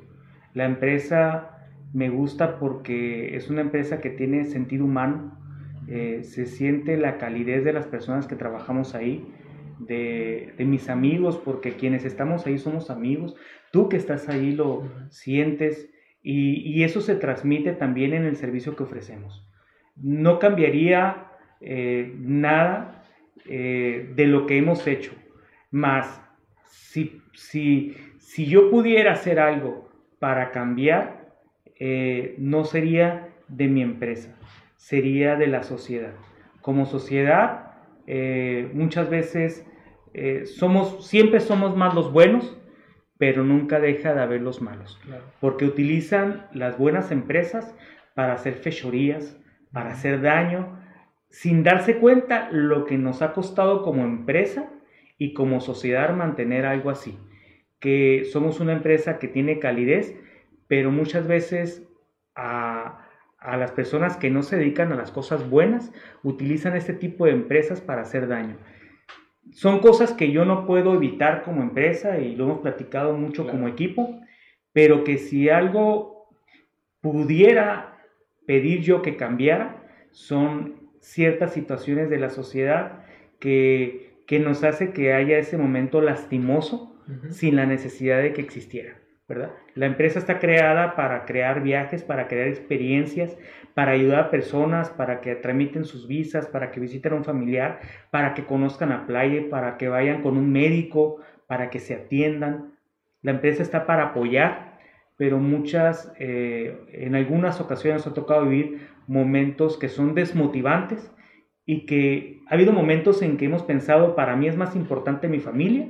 [0.53, 5.38] La empresa me gusta porque es una empresa que tiene sentido humano,
[5.88, 9.25] eh, se siente la calidez de las personas que trabajamos ahí,
[9.79, 13.36] de, mis amigos, porque quienes estamos ahí somos amigos,
[13.71, 15.89] tú que estás ahí lo sientes
[16.21, 19.45] y, y eso se transmite también en el servicio que ofrecemos.
[19.95, 21.27] No cambiaría
[21.65, 23.05] eh, nada
[23.45, 25.13] eh, de lo que hemos hecho.
[25.71, 26.21] Más,
[26.65, 31.38] si, si, si yo pudiera hacer algo para cambiar,
[31.79, 34.36] eh, no sería de mi empresa,
[34.84, 36.11] sería de la sociedad.
[36.61, 37.71] Como sociedad,
[38.73, 39.65] muchas veces
[40.57, 42.57] somos, siempre somos más los buenos,
[43.17, 44.99] pero nunca deja de haber los malos,
[45.39, 47.73] porque utilizan las buenas empresas
[48.13, 49.39] para hacer fechorías,
[49.71, 50.77] para hacer daño,
[51.29, 54.69] sin darse cuenta lo que nos ha costado como empresa
[55.17, 57.17] y como sociedad mantener algo así.
[57.79, 60.13] Que somos una empresa que tiene calidez,
[60.67, 61.88] pero muchas veces
[62.36, 63.02] a,
[63.57, 65.91] las personas que no se dedican a las cosas buenas
[66.23, 68.57] utilizan este tipo de empresas para hacer daño.
[69.51, 73.67] Son cosas que yo no puedo evitar como empresa y lo hemos platicado mucho como
[73.67, 74.19] equipo,
[74.71, 76.29] pero que si algo
[77.01, 77.97] pudiera
[78.47, 83.05] pedir yo que cambiara, son ciertas situaciones de la sociedad
[83.39, 86.89] que, que nos hace que haya ese momento lastimoso
[87.29, 88.95] sin la necesidad de que existiera.
[89.28, 93.38] La empresa está creada para crear viajes, para crear experiencias,
[93.74, 97.80] para ayudar a personas, para que tramiten sus visas, para que visiten a un familiar,
[98.11, 102.74] para que conozcan a playa, para que vayan con un médico, para que se atiendan.
[103.21, 104.80] La empresa está para apoyar,
[105.15, 111.11] pero muchas, eh, en algunas ocasiones ha tocado vivir momentos que son desmotivantes
[111.65, 115.39] y que ha habido momentos en que hemos pensado, para mí es más importante mi
[115.39, 115.88] familia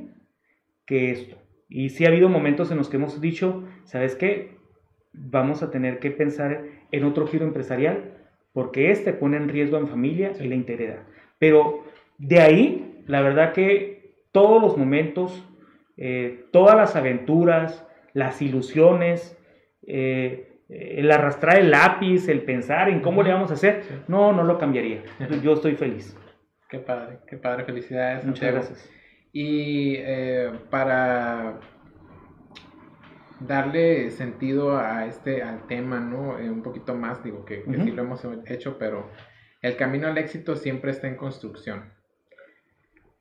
[0.86, 1.43] que esto.
[1.74, 4.60] Y sí ha habido momentos en los que hemos dicho, ¿sabes qué?
[5.12, 8.12] Vamos a tener que pensar en otro giro empresarial
[8.54, 11.00] porque este pone en riesgo a mi familia y la integridad.
[11.40, 11.84] Pero
[12.20, 15.44] de ahí, la verdad que todos los momentos,
[15.98, 19.36] eh, todas las aventuras, las ilusiones,
[19.88, 24.44] eh, el arrastrar el lápiz, el pensar en cómo le vamos a hacer, no, no
[24.44, 25.02] lo cambiaría.
[25.44, 26.16] Yo estoy feliz.
[26.70, 28.24] Qué padre, qué padre, felicidades.
[28.26, 29.03] Muchas gracias.
[29.34, 31.60] Y eh, para
[33.48, 36.40] darle sentido a este, al tema, ¿no?
[36.40, 39.10] Eh, un poquito más, digo que, sí lo hemos hecho, pero
[39.62, 41.92] el camino al éxito siempre está en construcción.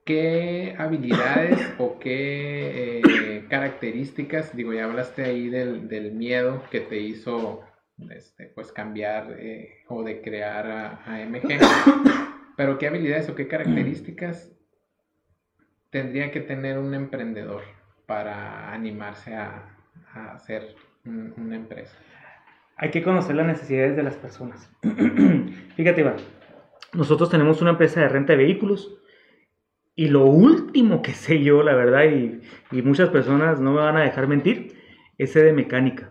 [0.05, 7.63] ¿Qué habilidades o qué eh, características, digo, ya hablaste ahí del, miedo que te hizo
[8.11, 11.59] este, pues cambiar eh, o de crear a, a MG,
[12.57, 14.51] pero qué habilidades o qué características
[15.93, 17.62] tendría que tener un emprendedor
[18.07, 19.68] para animarse a,
[20.32, 20.74] hacer
[21.05, 21.97] una empresa?
[22.76, 24.68] Hay que conocer las necesidades de las personas.
[25.76, 26.16] Fíjate, Iván,
[26.95, 28.99] nosotros tenemos una empresa de renta de vehículos
[29.95, 32.40] y lo último que sé yo, la verdad, y,
[32.82, 34.74] muchas personas no me van a dejar mentir,
[35.18, 36.11] es de mecánica.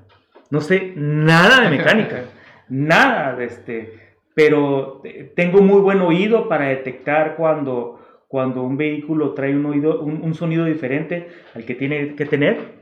[0.52, 2.26] No sé nada de mecánica,
[2.70, 4.00] nada de este,
[4.36, 5.02] pero
[5.36, 8.01] tengo muy buen oído para detectar cuando,
[8.32, 12.80] cuando un vehículo trae un, oído, un sonido diferente al que tiene que tener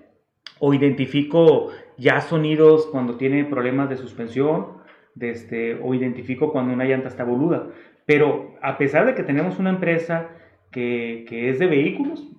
[0.59, 4.77] o identifico ya sonidos cuando tiene problemas de suspensión,
[5.15, 7.69] de este, o identifico cuando una llanta está boluda.
[8.05, 10.29] Pero a pesar de que tenemos una empresa
[10.71, 12.29] que, que es de vehículos,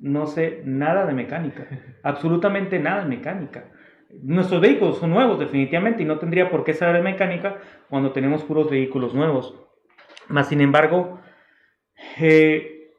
[0.00, 1.66] no sé nada de mecánica,
[2.04, 3.64] absolutamente nada de mecánica.
[4.22, 7.58] Nuestros vehículos son nuevos definitivamente y no tendría por qué saber de mecánica
[7.90, 9.60] cuando tenemos puros vehículos nuevos.
[10.28, 11.18] Más sin embargo,
[12.20, 12.90] eh,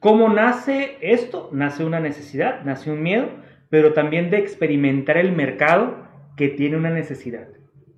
[0.00, 1.50] ¿cómo nace esto?
[1.52, 3.28] Nace una necesidad, nace un miedo
[3.70, 7.48] pero también de experimentar el mercado que tiene una necesidad.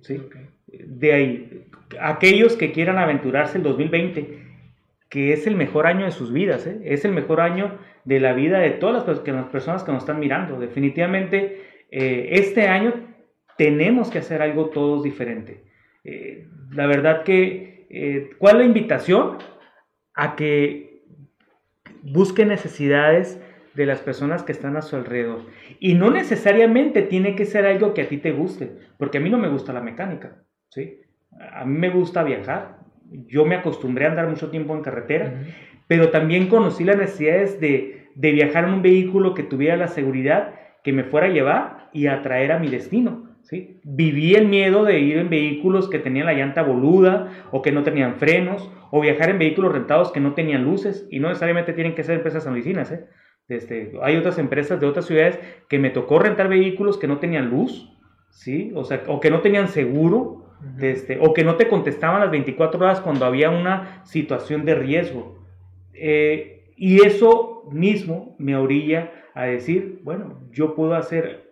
[0.01, 0.21] ¿sí?
[0.67, 1.67] De ahí,
[1.99, 4.39] aquellos que quieran aventurarse el 2020,
[5.09, 6.79] que es el mejor año de sus vidas, ¿eh?
[6.85, 10.59] es el mejor año de la vida de todas las, personas que nos están mirando.
[10.59, 12.93] Definitivamente, eh, este año
[13.57, 15.63] tenemos que hacer algo todos diferente.
[16.03, 19.37] Eh, la verdad que, ¿cuál es la invitación?
[20.13, 21.03] A que
[22.03, 23.39] busque necesidades
[23.73, 25.45] de las personas que están a su alrededor.
[25.79, 29.29] Y no necesariamente tiene que ser algo que a ti te guste, porque a mí
[29.29, 30.99] no me gusta la mecánica, ¿sí?
[31.53, 35.33] A mí me gusta viajar, yo me acostumbré a andar mucho tiempo en carretera,
[35.87, 40.53] pero también conocí las necesidades de, de viajar en un vehículo que tuviera la seguridad
[40.83, 43.30] que me fuera a llevar y a traer a mi destino.
[43.43, 43.79] ¿Sí?
[43.83, 47.83] Viví el miedo de ir en vehículos que tenían la llanta boluda o que no
[47.83, 51.95] tenían frenos, o viajar en vehículos rentados que no tenían luces, y no necesariamente tienen
[51.95, 53.05] que ser empresas anodicinas, ¿eh?
[53.47, 55.37] Este, hay otras empresas de otras ciudades
[55.67, 57.91] que me tocó rentar vehículos que no tenían luz,
[58.29, 58.71] ¿sí?
[58.75, 60.45] O sea, o que no tenían seguro,
[60.79, 65.39] este, o que no te contestaban las 24 horas cuando había una situación de riesgo.
[65.93, 71.50] Eh, y eso mismo me orilla a decir, bueno, yo puedo hacer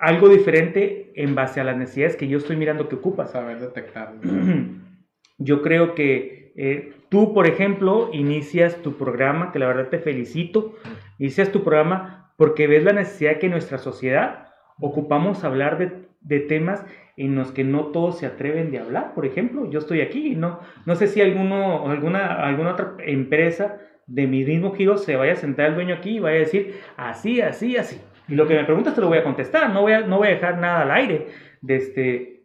[0.00, 3.32] algo diferente en base a las necesidades que yo estoy mirando que ocupas.
[3.32, 4.14] Saber detectar.
[5.40, 10.74] Yo creo que eh, tú, por ejemplo, inicias tu programa, que la verdad te felicito,
[11.18, 14.48] inicias tu programa porque ves la necesidad que en nuestra sociedad
[14.80, 16.84] ocupamos hablar de, de, temas
[17.16, 19.14] en los que no todos se atreven de hablar.
[19.14, 23.78] Por ejemplo, yo estoy aquí, no, no sé si alguno, alguna, alguna otra empresa
[24.08, 26.80] de mi mismo giro se vaya a sentar el dueño aquí y vaya a decir
[26.96, 28.00] así, así, así.
[28.28, 30.28] Y lo que me preguntas te lo voy a contestar, no voy a, no voy
[30.28, 31.28] a dejar nada al aire.
[31.60, 32.38] De este,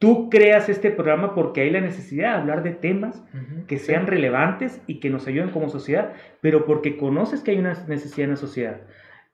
[0.00, 3.22] Tú creas este programa porque hay la necesidad de hablar de temas
[3.68, 7.74] que sean relevantes y que nos ayuden como sociedad, pero porque conoces que hay una
[7.86, 8.80] necesidad en la sociedad.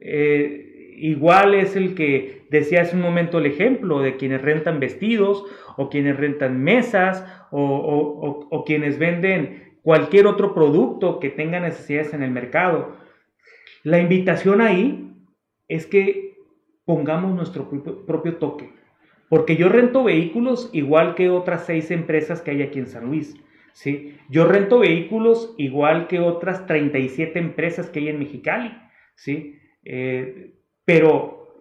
[0.00, 5.44] Eh, igual es el que decía hace un momento el ejemplo de quienes rentan vestidos
[5.76, 12.24] o quienes rentan mesas o, o quienes venden cualquier otro producto que tenga necesidades en
[12.24, 12.96] el mercado.
[13.84, 15.12] La invitación ahí
[15.68, 16.38] es que
[16.84, 17.68] pongamos nuestro
[18.06, 18.76] propio toque
[19.28, 23.34] porque yo rento vehículos igual que otras seis empresas que hay aquí en San Luis.
[23.72, 24.16] ¿sí?
[24.28, 28.72] Yo rento vehículos igual que otras 37 empresas que hay en Mexicali.
[29.16, 29.58] ¿sí?
[29.84, 30.54] Eh,
[30.84, 31.54] pero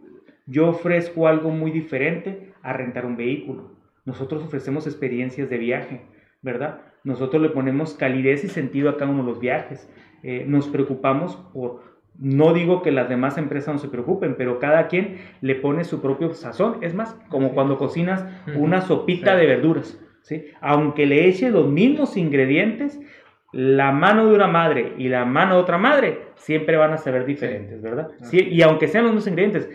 [0.45, 3.71] yo ofrezco algo muy diferente a rentar un vehículo.
[4.05, 6.01] Nosotros ofrecemos experiencias de viaje,
[6.43, 6.81] ¿verdad?
[7.03, 9.89] Nosotros le ponemos calidez y sentido a cada uno de los viajes.
[10.21, 14.87] Eh, nos preocupamos por no digo que las demás empresas no se preocupen, pero cada
[14.87, 16.77] quien le pone su propio sazón.
[16.81, 19.99] Es más, como cuando cocinas una sopita de verduras.
[20.21, 20.45] ¿sí?
[20.61, 22.99] Aunque le eche los mismos ingredientes,
[23.51, 27.25] la mano de una madre y la mano de otra madre siempre van a saber
[27.25, 28.09] diferentes, ¿verdad?
[28.31, 29.69] y aunque sean los mismos ingredientes,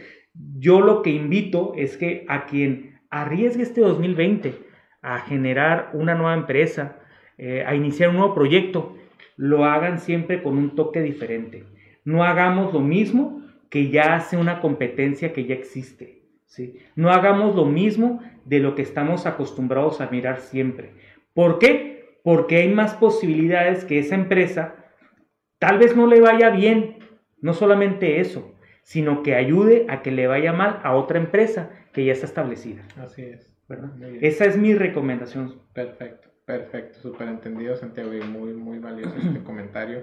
[0.59, 4.55] yo lo que invito es que a quien arriesgue este 2020
[5.03, 6.99] a generar una nueva empresa,
[7.39, 8.97] eh, a iniciar un nuevo proyecto,
[9.37, 11.65] lo hagan siempre con un toque diferente
[12.05, 16.23] no hagamos lo mismo que ya hace una competencia que ya existe.
[16.47, 16.79] ¿sí?
[16.97, 20.93] No hagamos lo mismo de lo que estamos acostumbrados a mirar siempre.
[21.35, 22.19] ¿Por qué?
[22.23, 24.75] Porque hay más posibilidades que esa empresa
[25.59, 26.99] tal vez no le vaya bien.
[27.41, 32.05] No solamente eso, sino que ayude a que le vaya mal a otra empresa que
[32.05, 32.83] ya está establecida.
[32.97, 33.51] Así es.
[33.71, 33.91] ¿verdad?
[34.21, 35.61] Esa es mi recomendación.
[35.73, 40.03] Perfecto, perfecto, súper entendido Santiago y muy, muy valioso este comentario.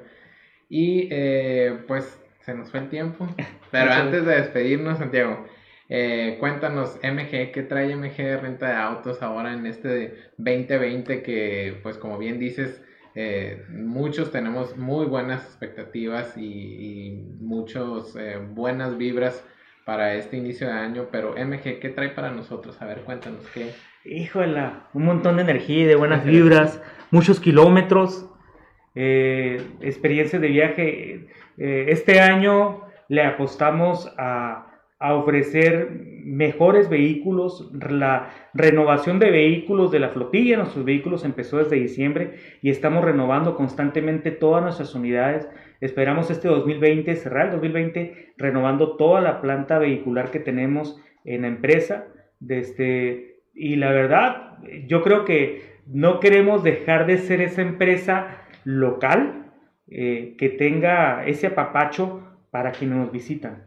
[0.70, 3.28] Y eh, pues se nos fue el tiempo,
[3.72, 5.46] pero antes de despedirnos Santiago,
[5.90, 11.80] eh, cuéntanos, MG, ¿qué trae MG de renta de autos ahora en este 2020 que,
[11.82, 12.82] pues como bien dices,
[13.16, 19.44] eh, muchos tenemos muy buenas expectativas y, muchas eh, buenas vibras
[19.86, 22.82] para este inicio de año, pero MG, ¿qué trae para nosotros?
[22.82, 23.74] A ver, cuéntanos qué.
[24.04, 28.30] Híjole, un montón de energía y de buenas vibras, muchos kilómetros,
[29.82, 31.28] experiencias de viaje.
[31.58, 34.68] este año le apostamos a
[35.00, 42.36] ofrecer mejores vehículos, la renovación de vehículos de la flotilla, nuestros vehículos empezó desde diciembre
[42.62, 45.48] y estamos renovando constantemente todas nuestras unidades.
[45.80, 51.48] Esperamos este 2020, cerrar el 2020, renovando toda la planta vehicular que tenemos en la
[51.48, 52.08] empresa.
[52.42, 59.46] Desde, y la verdad, yo creo que no queremos dejar de ser esa empresa local
[59.88, 63.64] eh, que tenga ese apapacho para quienes nos visitan.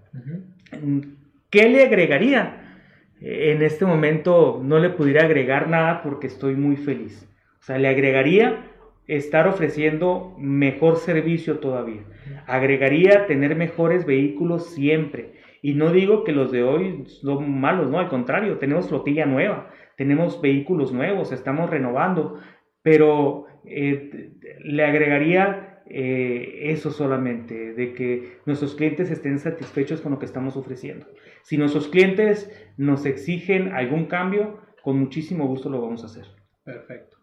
[1.49, 2.77] ¿Qué le agregaría?
[3.23, 7.27] En este momento no le pudiera agregar nada porque estoy muy feliz.
[7.61, 8.67] O sea, le agregaría
[9.07, 12.03] estar ofreciendo mejor servicio todavía.
[12.47, 15.33] Agregaría tener mejores vehículos siempre.
[15.63, 19.71] Y no digo que los de hoy son malos, no, al contrario, tenemos flotilla nueva,
[19.97, 22.39] tenemos vehículos nuevos, estamos renovando,
[22.83, 24.33] pero eh,
[24.65, 30.57] le agregaría eh, eso solamente, de que nuestros clientes estén satisfechos con lo que estamos
[30.57, 31.07] ofreciendo.
[31.43, 36.27] Si nuestros clientes nos exigen algún cambio, con muchísimo gusto lo vamos a hacer.
[36.63, 37.17] Perfecto.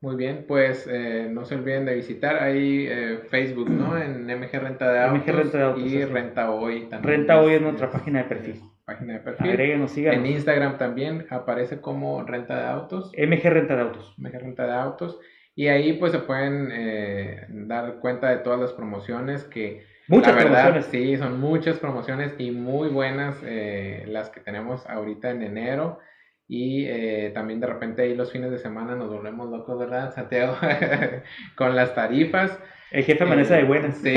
[0.00, 3.96] Muy bien, pues eh, no se olviden de visitar ahí eh, Facebook, ¿no?
[3.96, 7.02] En MG Renta de Autos, Renta de Autos y Renta Hoy también.
[7.02, 8.60] Renta Hoy es nuestra página de perfil.
[8.84, 9.88] Página de perfil.
[9.88, 10.18] síganos.
[10.18, 13.12] En Instagram también aparece como Renta de Autos.
[13.16, 14.14] MG Renta de Autos.
[14.18, 15.18] MG Renta de Autos.
[15.56, 19.86] Y ahí pues se pueden eh, dar cuenta de todas las promociones que...
[20.06, 20.86] Muchas la verdad, promociones.
[20.86, 25.98] Sí, son muchas promociones y muy buenas eh, las que tenemos ahorita en enero.
[26.46, 30.56] Y eh, también de repente ahí los fines de semana nos volvemos locos, ¿verdad, Santiago?
[31.56, 32.58] Con las tarifas.
[32.90, 33.96] El jefe amanece de buenas.
[33.96, 34.14] Sí.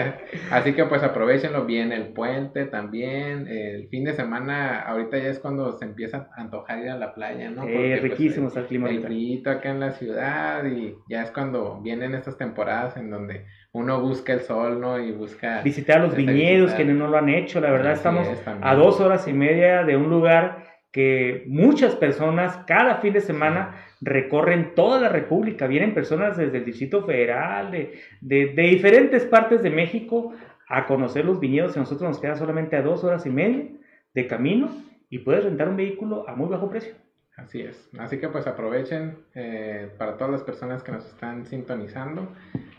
[0.50, 5.38] Así que pues aprovechenlo bien, el puente también, el fin de semana, ahorita ya es
[5.38, 7.62] cuando se empieza a antojar ir a la playa, ¿no?
[7.62, 8.90] Porque, pues, riquísimo está el clima.
[8.90, 13.46] El frío acá en la ciudad y ya es cuando vienen estas temporadas en donde
[13.70, 14.98] uno busca el sol, ¿no?
[14.98, 15.62] Y busca...
[15.62, 18.26] Visitar los viñedos, que no lo han hecho, la verdad estamos
[18.60, 20.64] a dos horas y media de un lugar
[20.96, 26.64] que muchas personas cada fin de semana recorren toda la República, vienen personas desde el
[26.64, 30.32] Distrito Federal, de, de, diferentes partes de México
[30.66, 33.66] a conocer los viñedos y nosotros nos queda solamente a dos horas y media
[34.14, 34.70] de camino
[35.10, 36.94] y puedes rentar un vehículo a muy bajo precio.
[37.36, 42.32] Así es, así que pues aprovechen eh, para todas las personas que nos están sintonizando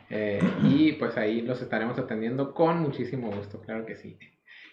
[0.09, 4.18] eh, y pues ahí los estaremos atendiendo con muchísimo gusto, claro que sí.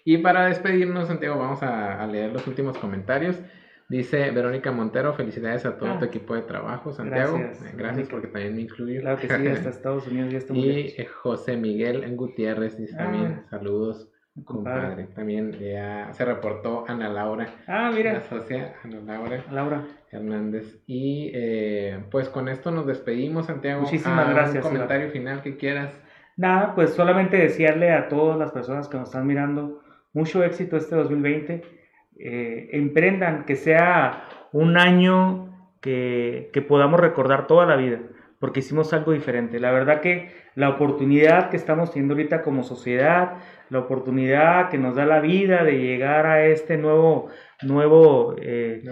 [0.05, 3.41] Y para despedirnos, Santiago, vamos a, a leer los últimos comentarios.
[3.89, 6.09] Dice Verónica Montero, felicidades a todo tu ah.
[6.09, 7.39] equipo de trabajo, Santiago.
[7.39, 9.03] Gracias, gracias porque también me incluyo.
[9.03, 10.65] Claro que sí, hasta Estados Unidos ya estamos.
[10.65, 13.51] Y eh, José Miguel Gutiérrez dice también, ah.
[13.51, 14.09] saludos,
[14.45, 15.05] compadre.
[15.15, 17.47] También ya se reportó Ana Laura.
[17.67, 18.15] Ah, mira.
[18.15, 19.45] La socia Ana Laura.
[19.53, 19.85] Laura.
[20.11, 20.79] Hernández.
[20.87, 23.83] Y eh, pues con esto nos despedimos, Santiago.
[23.83, 24.65] Muchísimas gracias.
[24.65, 25.93] Un comentario final que quieras.
[26.37, 29.84] Nada, pues solamente desearle a todas las personas que nos están mirando
[30.15, 31.63] mucho éxito este 2020
[32.19, 35.51] eh, emprendan, que sea un año
[35.81, 37.99] que, podamos recordar toda la vida,
[38.39, 39.61] porque hicimos algo diferente.
[39.61, 43.35] La verdad que la oportunidad que estamos teniendo ahorita como sociedad,
[43.69, 47.29] la oportunidad que nos da la vida de llegar a este nuevo,
[47.63, 48.83] nuevo eh,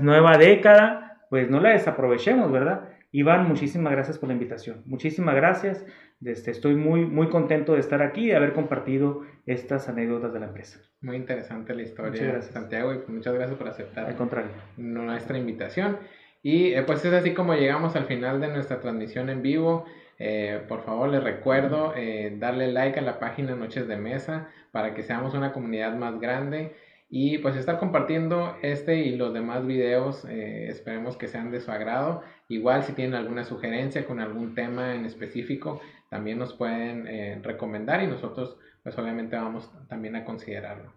[0.00, 2.88] nueva década, pues no la desaprovechemos, ¿verdad?
[3.14, 4.82] Iván, muchísimas gracias por la invitación.
[4.86, 5.84] Muchísimas gracias.
[6.24, 10.40] Este, estoy muy, muy contento de estar aquí y de haber compartido estas anécdotas de
[10.40, 10.80] la empresa.
[11.02, 14.50] Muy interesante la historia, Santiago, y pues muchas gracias por aceptar al contrario.
[14.78, 15.98] nuestra invitación.
[16.42, 19.84] Y eh, pues es así como llegamos al final de nuestra transmisión en vivo.
[20.18, 24.94] Eh, por favor, les recuerdo eh, darle like a la página Noches de Mesa para
[24.94, 26.74] que seamos una comunidad más grande
[27.14, 30.24] y pues estar compartiendo este y los demás videos.
[30.24, 32.22] esperemos que sean de su agrado.
[32.48, 38.02] Igual si tienen alguna sugerencia con algún tema en específico, también nos pueden eh, recomendar
[38.02, 40.90] y nosotros pues obviamente vamos también a considerarlo.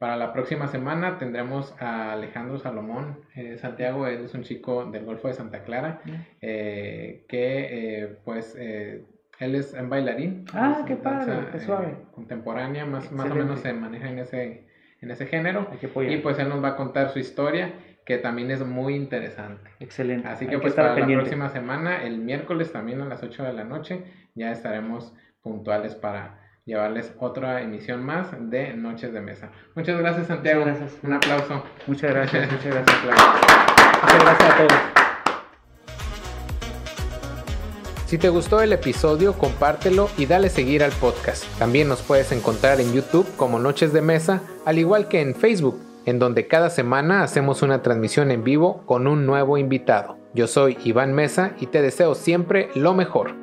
[0.00, 5.04] Para la próxima semana tendremos a Alejandro Salomón eh, Santiago, él es un chico del
[5.04, 6.00] Golfo de Santa Clara,
[6.40, 10.44] eh, que pues Él es un bailarín.
[10.54, 11.94] Ah, qué padre, qué eh, suave.
[12.12, 14.71] contemporánea, más, más o menos se maneja en ese,
[15.02, 15.68] en ese género.
[15.70, 16.14] Hay.
[16.14, 17.74] Y pues él nos va a contar su historia,
[18.06, 19.70] que también es muy interesante.
[19.80, 20.28] Excelente.
[20.28, 21.24] Así Hay que pues estar para pendiente.
[21.24, 25.94] la próxima semana, el miércoles también a las 8 de la noche, ya estaremos puntuales
[25.94, 29.50] para llevarles otra emisión más de Noches de Mesa.
[29.74, 30.60] Muchas gracias Santiago.
[30.64, 31.04] Muchas gracias.
[31.04, 31.64] Un aplauso.
[31.86, 32.96] Muchas gracias, muchas gracias.
[34.02, 35.01] Muchas gracias a todos.
[38.12, 41.44] Si te gustó el episodio, compártelo y dale seguir al podcast.
[41.58, 45.80] También nos puedes encontrar en YouTube como Noches de Mesa, al igual que en Facebook,
[46.04, 50.18] en donde cada semana hacemos una transmisión en vivo con un nuevo invitado.
[50.34, 53.41] Yo soy Iván Mesa y te deseo siempre lo mejor.